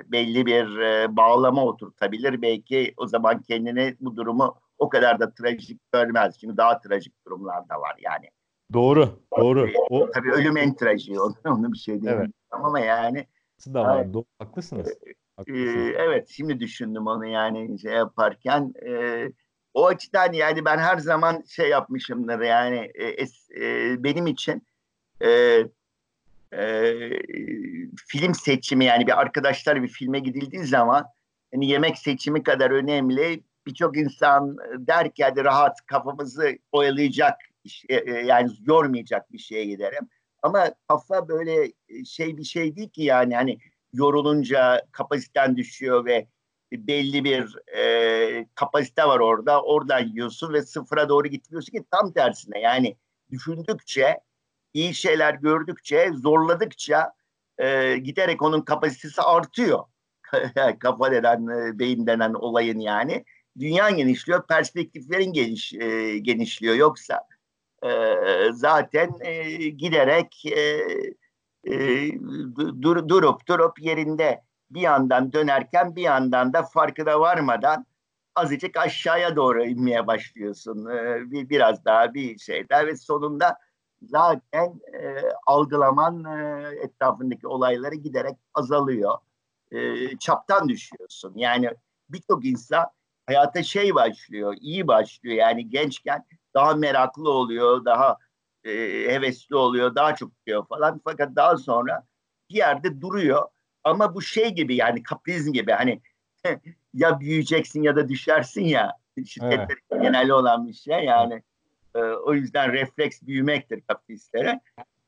belli 0.06 0.46
bir 0.46 0.78
e, 0.78 1.16
bağlama 1.16 1.66
oturtabilir. 1.66 2.42
Belki 2.42 2.94
o 2.98 3.08
zaman 3.08 3.42
kendini 3.42 3.96
bu 4.00 4.16
durumu 4.16 4.56
o 4.80 4.90
kadar 4.90 5.20
da 5.20 5.34
trajik 5.34 5.80
görmez. 5.94 6.36
Şimdi 6.42 6.58
daha 6.58 6.80
trajik 6.80 7.26
durumlar 7.26 7.70
da 7.70 7.82
var 7.82 7.96
yani. 8.00 8.30
Doğru, 8.74 9.20
doğru. 9.38 9.70
O, 9.90 10.12
Tabii 10.12 10.32
ölüm 10.32 10.58
en 10.58 10.76
trajiği. 10.76 11.20
Onu, 11.46 11.74
bir 11.74 11.78
şey 11.78 12.02
diyemem. 12.02 12.22
Evet. 12.22 12.32
Ama 12.52 12.80
yani 12.80 13.28
da 13.74 13.84
var. 13.84 14.14
Doğru, 14.14 14.26
haklısınız. 14.40 14.88
haklısınız. 15.38 15.76
Ee, 15.76 15.96
evet, 15.98 16.30
şimdi 16.30 16.60
düşündüm 16.60 17.08
onu 17.08 17.26
yani 17.26 17.80
şey 17.80 17.94
yaparken. 17.94 18.74
E, 18.88 19.26
o 19.74 19.88
açıdan 19.88 20.34
yani 20.34 20.66
ben 20.66 20.78
her 20.78 20.98
zaman 20.98 21.44
şey 21.48 21.70
yapmışımdır 21.70 22.40
yani 22.40 22.92
e, 22.96 23.24
e, 23.62 24.04
benim 24.04 24.28
için 24.28 24.68
e, 25.22 25.30
e, 26.54 26.94
film 28.08 28.34
seçimi 28.34 28.86
yani 28.86 29.08
bir 29.08 29.20
arkadaşlar 29.20 29.84
bir 29.84 29.88
filme 29.88 30.20
gidildiği 30.20 30.64
zaman 30.64 31.06
yani 31.54 31.68
yemek 31.68 31.98
seçimi 31.98 32.44
kadar 32.44 32.72
önemli. 32.72 33.44
Birçok 33.70 33.98
insan 33.98 34.58
der 34.78 35.12
ki 35.14 35.24
hadi 35.24 35.44
rahat 35.44 35.86
kafamızı 35.86 36.58
oyalayacak 36.72 37.36
e, 37.90 37.96
e, 37.96 38.12
yani 38.12 38.52
yormayacak 38.68 39.34
bir 39.34 39.38
şeye 39.38 39.66
giderim. 39.66 40.10
Ama 40.42 40.74
kafa 40.88 41.28
böyle 41.28 41.72
şey 42.06 42.38
bir 42.38 42.44
şey 42.44 42.76
değil 42.76 42.90
ki 42.90 43.04
yani 43.04 43.36
hani 43.36 43.58
yorulunca 43.94 44.86
kapasiten 44.92 45.58
düşüyor 45.58 46.06
ve 46.06 46.28
belli 46.72 47.24
bir 47.24 47.74
e, 47.78 48.48
kapasite 48.56 49.04
var 49.04 49.20
orada. 49.20 49.62
Oradan 49.62 50.00
yiyorsun 50.00 50.54
ve 50.54 50.62
sıfıra 50.62 51.10
doğru 51.10 51.28
gitmiyorsun 51.28 51.72
ki 51.72 51.86
tam 51.92 52.14
tersine 52.14 52.60
yani 52.60 52.96
düşündükçe 53.32 54.20
iyi 54.74 54.94
şeyler 54.94 55.34
gördükçe 55.34 56.12
zorladıkça 56.14 57.14
e, 57.58 57.98
giderek 57.98 58.42
onun 58.42 58.62
kapasitesi 58.62 59.22
artıyor. 59.22 59.84
Kafa 60.80 61.12
denen, 61.12 61.48
e, 61.48 61.80
beyin 61.80 62.08
denen 62.08 62.34
olayın 62.34 62.80
yani. 62.80 63.26
Dünya 63.60 63.90
genişliyor, 63.90 64.48
perspektiflerin 64.48 65.34
geniş, 65.34 65.74
e, 65.74 66.18
genişliyor. 66.20 66.76
Yoksa 66.76 67.28
e, 67.84 67.90
zaten 68.54 69.16
e, 69.22 69.54
giderek 69.70 70.46
e, 70.46 70.62
e, 71.64 72.12
dur, 72.82 73.10
durup 73.10 73.48
durup 73.48 73.80
yerinde 73.82 74.44
bir 74.72 74.82
yandan 74.82 75.34
dönerken 75.34 75.96
bir 75.96 76.02
yandan 76.02 76.54
da 76.54 76.64
farkına 76.64 77.20
varmadan 77.20 77.86
azıcık 78.36 78.78
aşağıya 78.78 79.36
doğru 79.36 79.66
inmeye 79.66 80.08
başlıyorsun. 80.08 80.86
E, 80.86 81.32
bir, 81.32 81.50
biraz 81.50 81.86
daha 81.86 82.14
bir 82.14 82.38
şeyler 82.38 82.88
ve 82.88 82.96
sonunda 82.96 83.58
zaten 84.02 84.82
e, 84.94 85.22
algılaman 85.46 86.24
e, 86.26 86.68
etrafındaki 86.84 87.48
olayları 87.48 87.96
giderek 87.96 88.38
azalıyor. 88.54 89.18
E, 89.72 90.18
çaptan 90.18 90.70
düşüyorsun. 90.70 91.34
Yani 91.36 91.70
birçok 92.10 92.46
insan 92.46 92.86
hayata 93.30 93.64
şey 93.64 93.96
başlıyor, 93.96 94.56
iyi 94.62 94.88
başlıyor. 94.88 95.36
Yani 95.36 95.70
gençken 95.70 96.26
daha 96.54 96.74
meraklı 96.74 97.32
oluyor, 97.32 97.86
daha 97.86 98.18
e, 98.64 98.72
hevesli 99.08 99.56
oluyor, 99.56 99.96
daha 99.96 100.16
çok 100.16 100.32
diyor 100.46 100.68
falan. 100.68 101.02
Fakat 101.04 101.36
daha 101.36 101.58
sonra 101.58 102.04
bir 102.50 102.56
yerde 102.56 103.02
duruyor. 103.02 103.44
Ama 103.84 104.16
bu 104.16 104.22
şey 104.22 104.50
gibi 104.50 104.76
yani 104.76 105.04
kaprizm 105.04 105.54
gibi 105.54 105.72
hani 105.72 106.02
ya 106.94 107.20
büyüyeceksin 107.20 107.84
ya 107.84 107.96
da 107.96 108.10
düşersin 108.10 108.64
ya. 108.64 108.98
Şirketlerin 109.26 109.82
evet. 109.92 110.02
genelde 110.02 110.34
olan 110.34 110.68
bir 110.68 110.74
şey 110.74 111.04
yani. 111.04 111.44
E, 111.96 112.00
o 112.00 112.34
yüzden 112.34 112.74
refleks 112.74 113.22
büyümektir 113.22 113.82
kapitalistlere. 113.82 114.60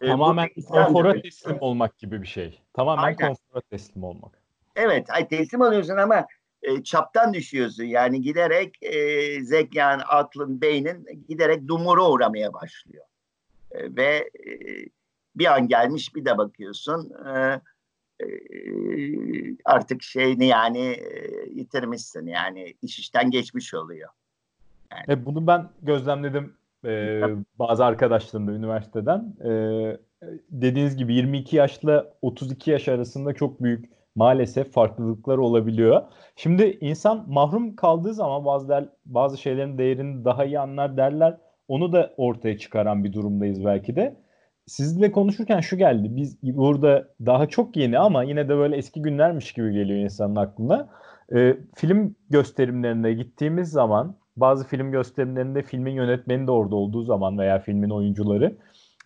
E, 0.01 0.07
Tamamen 0.07 0.49
konfora 0.69 1.21
teslim 1.21 1.57
olmak 1.59 1.97
gibi 1.97 2.21
bir 2.21 2.27
şey. 2.27 2.61
Tamamen 2.73 3.15
konfora 3.15 3.61
teslim 3.61 4.03
olmak. 4.03 4.41
Evet, 4.75 5.09
ay 5.09 5.27
teslim 5.27 5.61
oluyorsun 5.61 5.97
ama 5.97 6.25
e, 6.63 6.83
çaptan 6.83 7.33
düşüyorsun. 7.33 7.83
Yani 7.83 8.21
giderek 8.21 8.83
e, 8.83 9.41
zekan, 9.43 10.01
aklın, 10.07 10.61
beynin 10.61 11.25
giderek 11.29 11.67
dumura 11.67 12.09
uğramaya 12.09 12.53
başlıyor. 12.53 13.05
E, 13.71 13.95
ve 13.95 14.29
e, 14.47 14.51
bir 15.35 15.53
an 15.53 15.67
gelmiş 15.67 16.15
bir 16.15 16.25
de 16.25 16.37
bakıyorsun 16.37 17.11
e, 17.25 17.61
e, 18.19 18.27
artık 19.65 20.03
şeyini 20.03 20.45
yani 20.47 20.79
e, 20.79 21.49
yitirmişsin. 21.49 22.27
Yani 22.27 22.73
iş 22.81 22.99
işten 22.99 23.31
geçmiş 23.31 23.73
oluyor. 23.73 24.09
Yani. 24.91 25.03
E, 25.09 25.25
bunu 25.25 25.47
ben 25.47 25.69
gözlemledim 25.81 26.53
e, 26.85 27.21
bazı 27.59 27.85
arkadaşlarımda 27.85 28.51
üniversiteden. 28.51 29.35
E, 29.45 29.51
dediğiniz 30.49 30.97
gibi 30.97 31.13
22 31.13 31.55
yaşla 31.55 32.13
32 32.21 32.71
yaş 32.71 32.87
arasında 32.87 33.33
çok 33.33 33.63
büyük 33.63 34.00
maalesef 34.15 34.71
farklılıklar 34.71 35.37
olabiliyor. 35.37 36.01
Şimdi 36.35 36.77
insan 36.81 37.25
mahrum 37.27 37.75
kaldığı 37.75 38.13
zaman 38.13 38.45
bazı 38.45 38.69
der, 38.69 38.89
bazı 39.05 39.37
şeylerin 39.37 39.77
değerini 39.77 40.25
daha 40.25 40.45
iyi 40.45 40.59
anlar 40.59 40.97
derler. 40.97 41.37
Onu 41.67 41.93
da 41.93 42.13
ortaya 42.17 42.57
çıkaran 42.57 43.03
bir 43.03 43.13
durumdayız 43.13 43.65
belki 43.65 43.95
de. 43.95 44.15
Sizinle 44.67 45.11
konuşurken 45.11 45.59
şu 45.59 45.77
geldi. 45.77 46.07
Biz 46.15 46.43
burada 46.43 47.07
daha 47.25 47.47
çok 47.47 47.77
yeni 47.77 47.99
ama 47.99 48.23
yine 48.23 48.49
de 48.49 48.57
böyle 48.57 48.77
eski 48.77 49.01
günlermiş 49.01 49.53
gibi 49.53 49.73
geliyor 49.73 49.99
insanın 49.99 50.35
aklına. 50.35 50.89
Ee, 51.35 51.57
film 51.75 52.15
gösterimlerine 52.29 53.13
gittiğimiz 53.13 53.69
zaman 53.69 54.15
bazı 54.37 54.67
film 54.67 54.91
gösterimlerinde 54.91 55.61
filmin 55.63 55.91
yönetmeni 55.91 56.47
de 56.47 56.51
orada 56.51 56.75
olduğu 56.75 57.03
zaman 57.03 57.37
veya 57.37 57.59
filmin 57.59 57.89
oyuncuları 57.89 58.57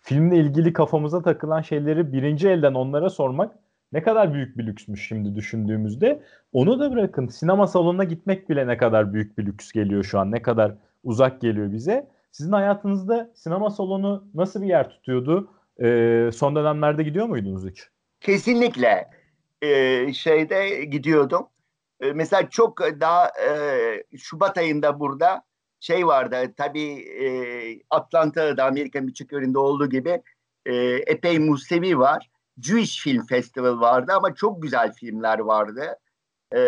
filmle 0.02 0.36
ilgili 0.36 0.72
kafamıza 0.72 1.22
takılan 1.22 1.60
şeyleri 1.60 2.12
birinci 2.12 2.48
elden 2.48 2.74
onlara 2.74 3.10
sormak 3.10 3.54
ne 3.92 4.02
kadar 4.02 4.34
büyük 4.34 4.58
bir 4.58 4.66
lüksmüş 4.66 5.08
şimdi 5.08 5.34
düşündüğümüzde. 5.34 6.22
Onu 6.52 6.80
da 6.80 6.92
bırakın 6.92 7.26
sinema 7.26 7.66
salonuna 7.66 8.04
gitmek 8.04 8.48
bile 8.48 8.66
ne 8.66 8.76
kadar 8.76 9.14
büyük 9.14 9.38
bir 9.38 9.46
lüks 9.46 9.72
geliyor 9.72 10.04
şu 10.04 10.18
an. 10.18 10.32
Ne 10.32 10.42
kadar 10.42 10.74
uzak 11.04 11.40
geliyor 11.40 11.72
bize. 11.72 12.08
Sizin 12.32 12.52
hayatınızda 12.52 13.30
sinema 13.34 13.70
salonu 13.70 14.28
nasıl 14.34 14.62
bir 14.62 14.66
yer 14.66 14.90
tutuyordu? 14.90 15.50
E, 15.82 16.30
son 16.34 16.56
dönemlerde 16.56 17.02
gidiyor 17.02 17.26
muydunuz 17.26 17.70
hiç? 17.70 17.88
Kesinlikle 18.20 19.10
e, 19.62 20.12
şeyde 20.12 20.84
gidiyordum. 20.84 21.46
E, 22.00 22.12
mesela 22.12 22.50
çok 22.50 22.80
daha 22.80 23.26
e, 23.26 24.18
Şubat 24.18 24.58
ayında 24.58 25.00
burada 25.00 25.42
şey 25.80 26.06
vardı 26.06 26.36
tabii 26.56 26.92
e, 27.00 27.26
Atlanta'da 27.90 28.64
Amerika'nın 28.64 29.08
birçok 29.08 29.32
yerinde 29.32 29.58
olduğu 29.58 29.90
gibi 29.90 30.22
e, 30.66 30.74
epey 31.06 31.38
Musevi 31.38 31.98
var. 31.98 32.30
Jewish 32.60 33.02
Film 33.02 33.26
Festival 33.26 33.80
vardı 33.80 34.12
ama 34.16 34.34
çok 34.34 34.62
güzel 34.62 34.92
filmler 34.92 35.38
vardı. 35.38 35.98
E, 36.52 36.60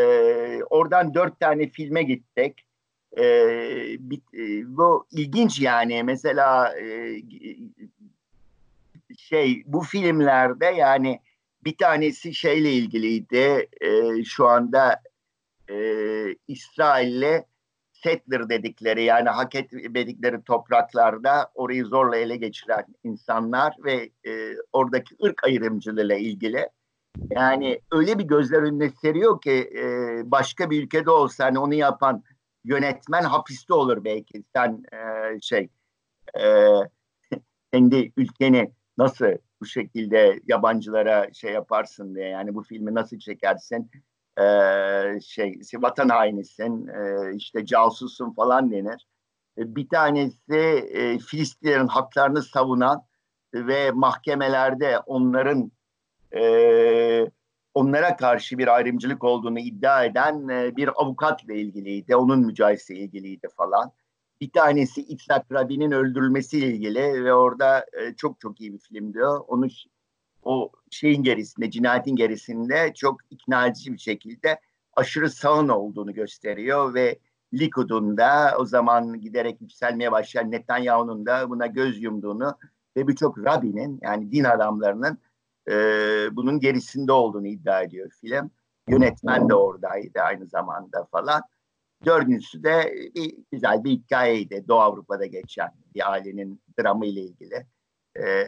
oradan 0.70 1.14
dört 1.14 1.40
tane 1.40 1.68
filme 1.68 2.03
gittik. 2.03 2.64
E, 3.18 3.24
bir, 3.98 4.20
e, 4.35 4.77
bu 4.77 5.07
ilginç 5.11 5.61
yani 5.61 6.03
mesela 6.03 6.79
e, 6.79 7.16
şey 9.18 9.62
bu 9.66 9.81
filmlerde 9.81 10.66
yani 10.66 11.20
bir 11.64 11.77
tanesi 11.77 12.35
şeyle 12.35 12.72
ilgiliydi. 12.72 13.68
E, 13.81 14.24
şu 14.24 14.46
anda 14.46 15.03
e, 15.70 15.77
İsrail'le 16.48 17.44
settler 18.02 18.48
dedikleri 18.48 19.04
yani 19.04 19.28
hak 19.28 19.54
etmedikleri 19.54 20.42
topraklarda 20.42 21.50
orayı 21.54 21.84
zorla 21.87 22.16
ele 22.16 22.37
geçiren 22.37 22.84
insanlar 23.04 23.76
ve 23.84 24.11
e, 24.26 24.56
oradaki 24.72 25.16
ırk 25.24 25.44
ayrımcılığıyla 25.44 26.16
ilgili. 26.16 26.68
Yani 27.30 27.80
öyle 27.92 28.18
bir 28.18 28.24
gözler 28.24 28.62
önüne 28.62 28.90
seriyor 28.90 29.40
ki 29.40 29.70
e, 29.78 29.82
başka 30.30 30.70
bir 30.70 30.82
ülkede 30.82 31.11
olsa 31.11 31.44
hani 31.44 31.58
onu 31.58 31.74
yapan 31.74 32.22
yönetmen 32.64 33.22
hapiste 33.22 33.74
olur 33.74 34.04
belki. 34.04 34.44
Sen 34.56 34.82
e, 34.92 35.40
şey 35.40 35.68
e, 36.40 36.44
kendi 37.72 38.12
ülkeni 38.16 38.72
nasıl 38.98 39.26
bu 39.61 39.66
şekilde 39.66 40.40
yabancılara 40.46 41.32
şey 41.32 41.52
yaparsın 41.52 42.14
diye 42.14 42.28
yani 42.28 42.54
bu 42.54 42.62
filmi 42.62 42.94
nasıl 42.94 43.18
çekersin 43.18 43.90
e, 44.40 45.20
şey 45.20 45.61
vatan 45.74 46.09
hainisin 46.09 46.87
e, 46.87 47.35
işte 47.37 47.66
casussun 47.66 48.33
falan 48.35 48.70
denir. 48.70 49.07
E, 49.59 49.77
bir 49.77 49.88
tanesi 49.88 50.57
e, 50.92 51.18
Filistinlerin 51.18 51.87
haklarını 51.87 52.42
savunan 52.42 53.03
ve 53.55 53.90
mahkemelerde 53.90 54.98
onların 54.98 55.72
e, 56.37 57.31
onlara 57.74 58.16
karşı 58.16 58.59
bir 58.59 58.68
ayrımcılık 58.68 59.24
olduğunu 59.24 59.59
iddia 59.59 60.05
eden 60.05 60.48
e, 60.48 60.77
bir 60.77 61.03
avukatla 61.03 61.55
ilgiliydi. 61.55 62.16
Onun 62.16 62.46
mücadelesiyle 62.46 63.01
ilgiliydi 63.01 63.48
falan. 63.57 63.92
Bir 64.40 64.51
tanesi 64.51 65.03
İshak 65.03 65.53
Rabin'in 65.53 65.90
öldürülmesiyle 65.90 66.66
ilgili 66.66 67.24
ve 67.24 67.35
orada 67.35 67.87
e, 67.92 68.14
çok 68.16 68.40
çok 68.40 68.61
iyi 68.61 68.72
bir 68.72 68.79
film 68.79 69.14
diyor. 69.14 69.44
Onu 69.48 69.66
o 70.42 70.72
şeyin 70.90 71.22
gerisinde, 71.22 71.70
cinayetin 71.70 72.16
gerisinde 72.16 72.92
çok 72.94 73.20
ikna 73.31 73.66
edici 73.66 73.92
bir 73.92 73.98
şekilde 73.98 74.61
aşırı 74.96 75.31
sağın 75.31 75.68
olduğunu 75.68 76.14
gösteriyor 76.14 76.94
ve 76.94 77.18
Likud'un 77.55 78.16
da 78.16 78.55
o 78.59 78.64
zaman 78.64 79.20
giderek 79.20 79.61
yükselmeye 79.61 80.12
başlayan 80.12 80.51
Netanyahu'nun 80.51 81.27
da 81.27 81.51
buna 81.51 81.66
göz 81.66 82.03
yumduğunu 82.03 82.59
ve 82.96 83.09
birçok 83.09 83.38
Rabbi'nin 83.38 83.98
yani 84.03 84.33
din 84.33 84.44
adamlarının 84.44 85.18
e, 85.70 85.74
bunun 86.37 86.61
gerisinde 86.61 87.12
olduğunu 87.12 87.46
iddia 87.46 87.83
ediyor 87.83 88.11
film. 88.20 88.51
Yönetmen 88.88 89.48
de 89.48 89.55
oradaydı 89.55 90.20
aynı 90.20 90.46
zamanda 90.46 91.05
falan. 91.05 91.42
Dördüncüsü 92.05 92.62
de 92.62 92.94
bir 93.14 93.35
güzel 93.53 93.85
bir 93.85 93.90
hikayeydi. 93.90 94.64
Doğu 94.68 94.81
Avrupa'da 94.81 95.27
geçen 95.27 95.72
bir 95.94 96.12
ailenin 96.12 96.62
dramı 96.81 97.07
ile 97.07 97.20
ilgili. 97.20 97.66
Ee, 98.26 98.46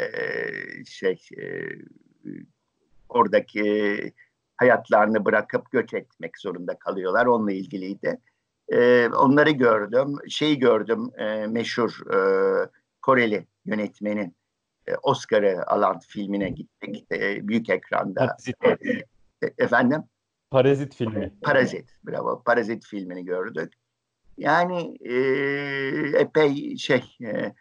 şey 0.87 1.20
e, 1.38 1.44
oradaki 3.09 4.12
hayatlarını 4.56 5.24
bırakıp 5.24 5.70
göç 5.70 5.94
etmek 5.94 6.38
zorunda 6.38 6.78
kalıyorlar. 6.78 7.26
Onunla 7.26 7.52
ilgiliydi. 7.52 8.20
Ee, 8.68 9.09
onları 9.09 9.50
gördüm. 9.50 10.16
Şeyi 10.28 10.59
gördüm 10.59 11.11
e, 11.18 11.46
meşhur 11.46 12.14
e, 12.14 12.18
Koreli 13.02 13.46
yönetmenin 13.64 14.37
e, 14.87 14.94
Oscar'ı 15.02 15.66
alan 15.66 15.98
filmine 15.98 16.50
gittik. 16.50 17.12
E, 17.12 17.48
büyük 17.48 17.70
ekranda. 17.70 18.26
Parazit. 18.26 18.56
E, 19.42 19.46
efendim? 19.59 20.02
Parazit 20.50 20.94
filmi. 20.94 21.33
Parazit. 21.42 21.90
Bravo. 22.06 22.42
Parazit 22.42 22.87
filmini 22.87 23.24
gördük. 23.24 23.72
Yani 24.38 24.96
e, 25.00 25.14
epey 26.18 26.76
şey 26.76 27.16
e, 27.24 27.54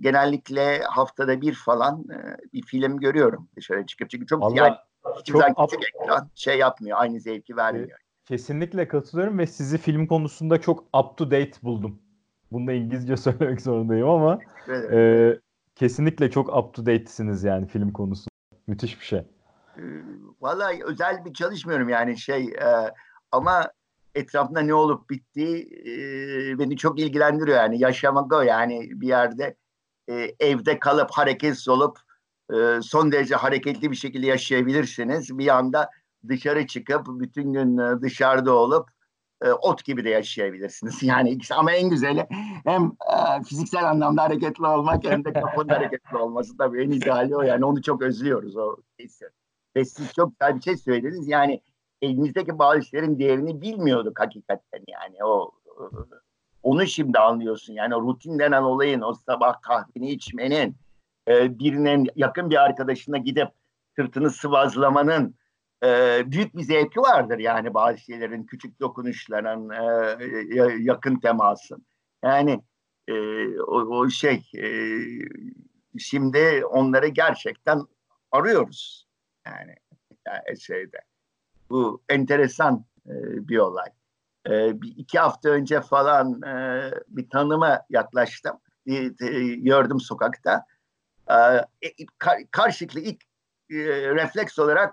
genellikle 0.00 0.80
haftada 0.82 1.40
bir 1.40 1.54
falan 1.54 2.04
e, 2.10 2.36
bir 2.52 2.62
film 2.62 2.96
görüyorum 2.96 3.48
dışarı 3.56 3.86
çıkıp. 3.86 4.10
Çünkü 4.10 4.26
çok 4.26 4.42
Allah, 4.42 4.56
yani 4.56 4.76
çok 5.24 5.42
küçük 5.42 5.94
ekran 5.94 6.30
şey 6.34 6.58
yapmıyor. 6.58 6.98
Aynı 7.00 7.20
zevki 7.20 7.56
vermiyor. 7.56 7.98
Kesinlikle 8.24 8.88
katılıyorum 8.88 9.38
ve 9.38 9.46
sizi 9.46 9.78
film 9.78 10.06
konusunda 10.06 10.60
çok 10.60 10.80
up 10.80 11.16
to 11.16 11.30
date 11.30 11.52
buldum. 11.62 11.98
Bunu 12.52 12.66
da 12.66 12.72
İngilizce 12.72 13.16
söylemek 13.16 13.60
zorundayım 13.60 14.08
ama 14.08 14.38
e, 14.92 15.32
kesinlikle 15.74 16.30
çok 16.30 16.56
up 16.56 16.74
to 16.74 16.86
date'siniz 16.86 17.44
yani 17.44 17.66
film 17.66 17.92
konusunda. 17.92 18.28
Müthiş 18.66 19.00
bir 19.00 19.04
şey. 19.04 19.18
Ee, 19.18 19.82
Vallahi 20.40 20.84
özel 20.84 21.24
bir 21.24 21.32
çalışmıyorum 21.32 21.88
yani 21.88 22.18
şey 22.18 22.44
e, 22.44 22.92
ama 23.32 23.70
etrafında 24.14 24.60
ne 24.60 24.74
olup 24.74 25.10
bittiği 25.10 25.68
e, 25.86 26.58
beni 26.58 26.76
çok 26.76 26.98
ilgilendiriyor 26.98 27.56
yani 27.56 27.80
yaşamak 27.80 28.32
o 28.32 28.40
yani 28.40 28.88
bir 28.92 29.08
yerde 29.08 29.56
e, 30.08 30.34
evde 30.40 30.78
kalıp 30.78 31.10
hareketsiz 31.10 31.68
olup 31.68 31.98
e, 32.52 32.82
son 32.82 33.12
derece 33.12 33.34
hareketli 33.34 33.90
bir 33.90 33.96
şekilde 33.96 34.26
yaşayabilirsiniz. 34.26 35.38
Bir 35.38 35.48
anda 35.48 35.90
dışarı 36.28 36.66
çıkıp 36.66 37.06
bütün 37.08 37.52
gün 37.52 37.78
e, 37.78 38.02
dışarıda 38.02 38.52
olup 38.54 38.90
e, 39.42 39.50
ot 39.50 39.84
gibi 39.84 40.04
de 40.04 40.10
yaşayabilirsiniz. 40.10 41.02
Yani 41.02 41.30
ikisi 41.30 41.54
ama 41.54 41.72
en 41.72 41.90
güzeli 41.90 42.26
hem 42.64 42.84
e, 42.84 43.42
fiziksel 43.42 43.90
anlamda 43.90 44.22
hareketli 44.22 44.66
olmak 44.66 45.04
hem 45.04 45.24
de 45.24 45.32
kafanın 45.32 45.68
hareketli 45.68 46.16
olması 46.16 46.56
tabii 46.56 46.82
en 46.82 46.90
ideali 46.90 47.36
o 47.36 47.42
yani 47.42 47.64
onu 47.64 47.82
çok 47.82 48.02
özlüyoruz 48.02 48.56
o 48.56 48.76
hissi. 48.98 49.24
Ve 49.76 49.84
siz 49.84 50.12
çok 50.12 50.32
güzel 50.40 50.56
bir 50.56 50.60
şey 50.60 50.76
söylediniz. 50.76 51.28
Yani 51.28 51.60
elimizdeki 52.02 52.58
bazı 52.58 52.82
şeylerin 52.82 53.18
değerini 53.18 53.60
bilmiyorduk 53.60 54.20
hakikaten 54.20 54.84
yani. 54.88 55.24
O 55.24 55.50
onu 56.62 56.86
şimdi 56.86 57.18
anlıyorsun. 57.18 57.72
Yani 57.72 57.94
rutin 57.94 58.38
denen 58.38 58.62
olayın, 58.62 59.00
o 59.00 59.14
sabah 59.14 59.62
kahveni 59.62 60.10
içmenin, 60.10 60.76
e, 61.28 61.58
birinin 61.58 62.10
yakın 62.16 62.50
bir 62.50 62.64
arkadaşına 62.64 63.18
gidip 63.18 63.48
sırtını 63.96 64.30
sıvazlamanın 64.30 65.34
e, 65.84 66.22
büyük 66.26 66.56
bir 66.56 66.62
zevki 66.62 67.00
vardır 67.00 67.38
yani 67.38 67.74
bazı 67.74 67.98
şeylerin, 67.98 68.44
küçük 68.44 68.80
dokunuşların, 68.80 69.70
e, 69.70 70.82
yakın 70.82 71.16
temasın. 71.16 71.86
Yani 72.24 72.62
e, 73.08 73.14
o, 73.60 73.76
o 73.76 74.08
şey, 74.08 74.50
e, 74.56 74.68
şimdi 75.98 76.64
onları 76.64 77.08
gerçekten 77.08 77.82
arıyoruz 78.32 79.08
yani, 79.46 79.74
yani 80.26 80.60
şeyde. 80.60 80.98
Bu 81.70 82.02
enteresan 82.08 82.84
e, 83.06 83.12
bir 83.48 83.58
olay. 83.58 83.88
E, 84.46 84.82
bir 84.82 84.94
iki 84.96 85.18
hafta 85.18 85.48
önce 85.48 85.80
falan 85.80 86.42
e, 86.42 86.90
bir 87.08 87.30
tanıma 87.30 87.80
yaklaştım. 87.90 88.58
E, 88.86 88.94
e, 88.94 89.54
gördüm 89.54 90.00
sokakta. 90.00 90.64
E, 91.82 91.90
kar, 92.18 92.38
karşılıklı 92.50 93.00
ilk 93.00 93.22
e, 93.70 93.76
refleks 94.14 94.58
olarak 94.58 94.92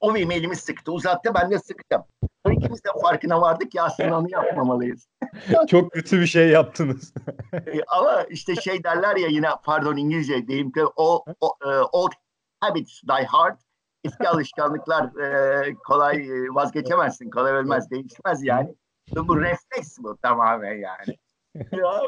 o 0.00 0.14
benim 0.14 0.30
elimi 0.30 0.56
sıktı. 0.56 0.92
Uzattı 0.92 1.34
ben 1.34 1.50
de 1.50 1.58
sıktım. 1.58 2.04
İkimiz 2.50 2.84
de 2.84 2.88
farkına 3.02 3.40
vardık 3.40 3.70
ki 3.70 3.82
aslında 3.82 4.18
onu 4.18 4.30
yapmamalıyız. 4.30 5.08
Çok 5.68 5.92
kötü 5.92 6.20
bir 6.20 6.26
şey 6.26 6.48
yaptınız. 6.48 7.14
E, 7.52 7.80
Ama 7.88 8.22
işte 8.22 8.56
şey 8.56 8.84
derler 8.84 9.16
ya 9.16 9.28
yine 9.28 9.48
pardon 9.64 9.96
İngilizce 9.96 10.46
diyeyim 10.46 10.72
ki 10.72 10.84
o, 10.96 11.24
o 11.40 11.54
e, 11.64 11.68
old 11.92 12.12
habits 12.60 13.02
die 13.02 13.26
hard. 13.26 13.58
Eski 14.06 14.28
alışkanlıklar 14.28 15.20
e, 15.20 15.74
kolay 15.74 16.28
vazgeçemezsin. 16.50 17.30
Kolay 17.30 17.52
ölmez, 17.52 17.90
değişmez 17.90 18.44
yani. 18.44 18.74
Bu 19.16 19.40
refleks 19.40 19.98
bu 19.98 20.16
tamamen 20.16 20.74
yani. 20.74 21.16
ya 21.72 22.02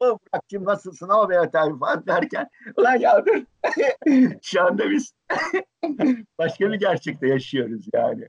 Burak'cığım 0.00 0.64
nasılsın 0.64 1.08
o 1.08 1.30
be 1.30 1.40
abi 1.40 1.78
falan 1.78 2.06
derken 2.06 2.48
ulan 2.76 2.96
ya 2.96 3.24
dur. 3.26 3.42
Şu 4.42 4.62
anda 4.62 4.90
biz 4.90 5.14
başka 6.38 6.72
bir 6.72 6.74
gerçekte 6.74 7.28
yaşıyoruz 7.28 7.86
yani. 7.94 8.28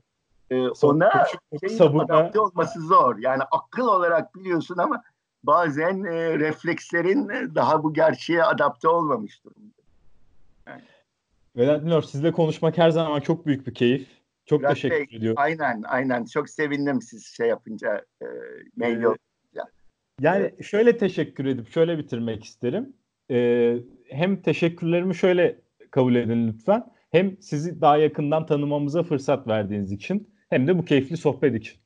Ee, 0.50 0.68
ona 0.70 1.26
şeyin 1.60 1.78
sabırla- 1.78 2.04
adapte 2.04 2.40
olması 2.40 2.82
zor. 2.82 3.18
Yani 3.18 3.44
akıl 3.52 3.88
olarak 3.88 4.36
biliyorsun 4.36 4.78
ama 4.78 5.04
bazen 5.44 6.04
e, 6.04 6.40
reflekslerin 6.40 7.56
daha 7.56 7.84
bu 7.84 7.94
gerçeğe 7.94 8.44
adapte 8.44 8.88
olmamış 8.88 9.44
durumda. 9.46 9.82
Vedat 11.56 11.84
Milor 11.84 12.02
sizle 12.02 12.32
konuşmak 12.32 12.78
her 12.78 12.90
zaman 12.90 13.20
çok 13.20 13.46
büyük 13.46 13.68
bir 13.68 13.74
keyif. 13.74 14.08
Çok 14.46 14.62
Murat 14.62 14.74
teşekkür 14.74 15.12
Bey, 15.12 15.18
ediyorum. 15.18 15.42
Aynen, 15.42 15.84
aynen. 15.88 16.26
Çok 16.26 16.50
sevindim 16.50 17.02
siz 17.02 17.26
şey 17.26 17.48
yapınca 17.48 18.06
e, 18.22 18.26
mail 18.76 19.04
Ee. 19.04 19.16
Yani 20.22 20.52
şöyle 20.64 20.98
teşekkür 20.98 21.46
edip 21.46 21.70
şöyle 21.70 21.98
bitirmek 21.98 22.44
isterim. 22.44 22.94
Ee, 23.32 23.78
hem 24.10 24.42
teşekkürlerimi 24.42 25.16
şöyle 25.16 25.62
kabul 25.92 26.16
edin 26.16 26.48
lütfen. 26.48 26.84
Hem 27.12 27.42
sizi 27.42 27.82
daha 27.82 27.98
yakından 27.98 28.46
tanımamıza 28.46 29.04
fırsat 29.04 29.48
verdiğiniz 29.48 29.92
için 29.92 30.34
hem 30.50 30.68
de 30.68 30.78
bu 30.78 30.86
keyifli 30.86 31.18
sohbet 31.18 31.56
için. 31.56 31.80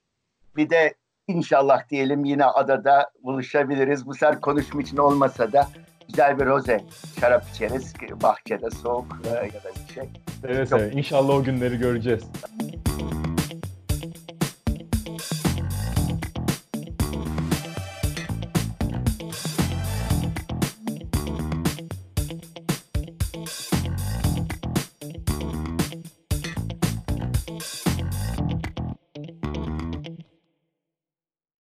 Bir 0.58 0.70
de 0.70 0.94
inşallah 1.28 1.90
diyelim 1.90 2.26
yine 2.26 2.46
adada 2.46 3.12
buluşabiliriz. 3.24 4.06
Bu 4.06 4.14
sefer 4.14 4.42
konuşma 4.42 4.82
için 4.82 4.98
olmasa 4.98 5.54
da 5.54 5.68
güzel 6.10 6.40
bir 6.40 6.46
roze 6.46 6.82
şarap 7.20 7.46
içeriz. 7.54 7.94
Bahçede 8.24 8.70
soğuk 8.72 9.18
ya 9.26 9.32
da 9.34 9.70
bir 9.90 9.94
şey. 9.94 10.10
Evet 10.48 10.70
Çok- 10.70 10.80
evet. 10.80 10.96
İnşallah 10.96 11.34
o 11.34 11.44
günleri 11.44 11.78
göreceğiz. 11.78 12.24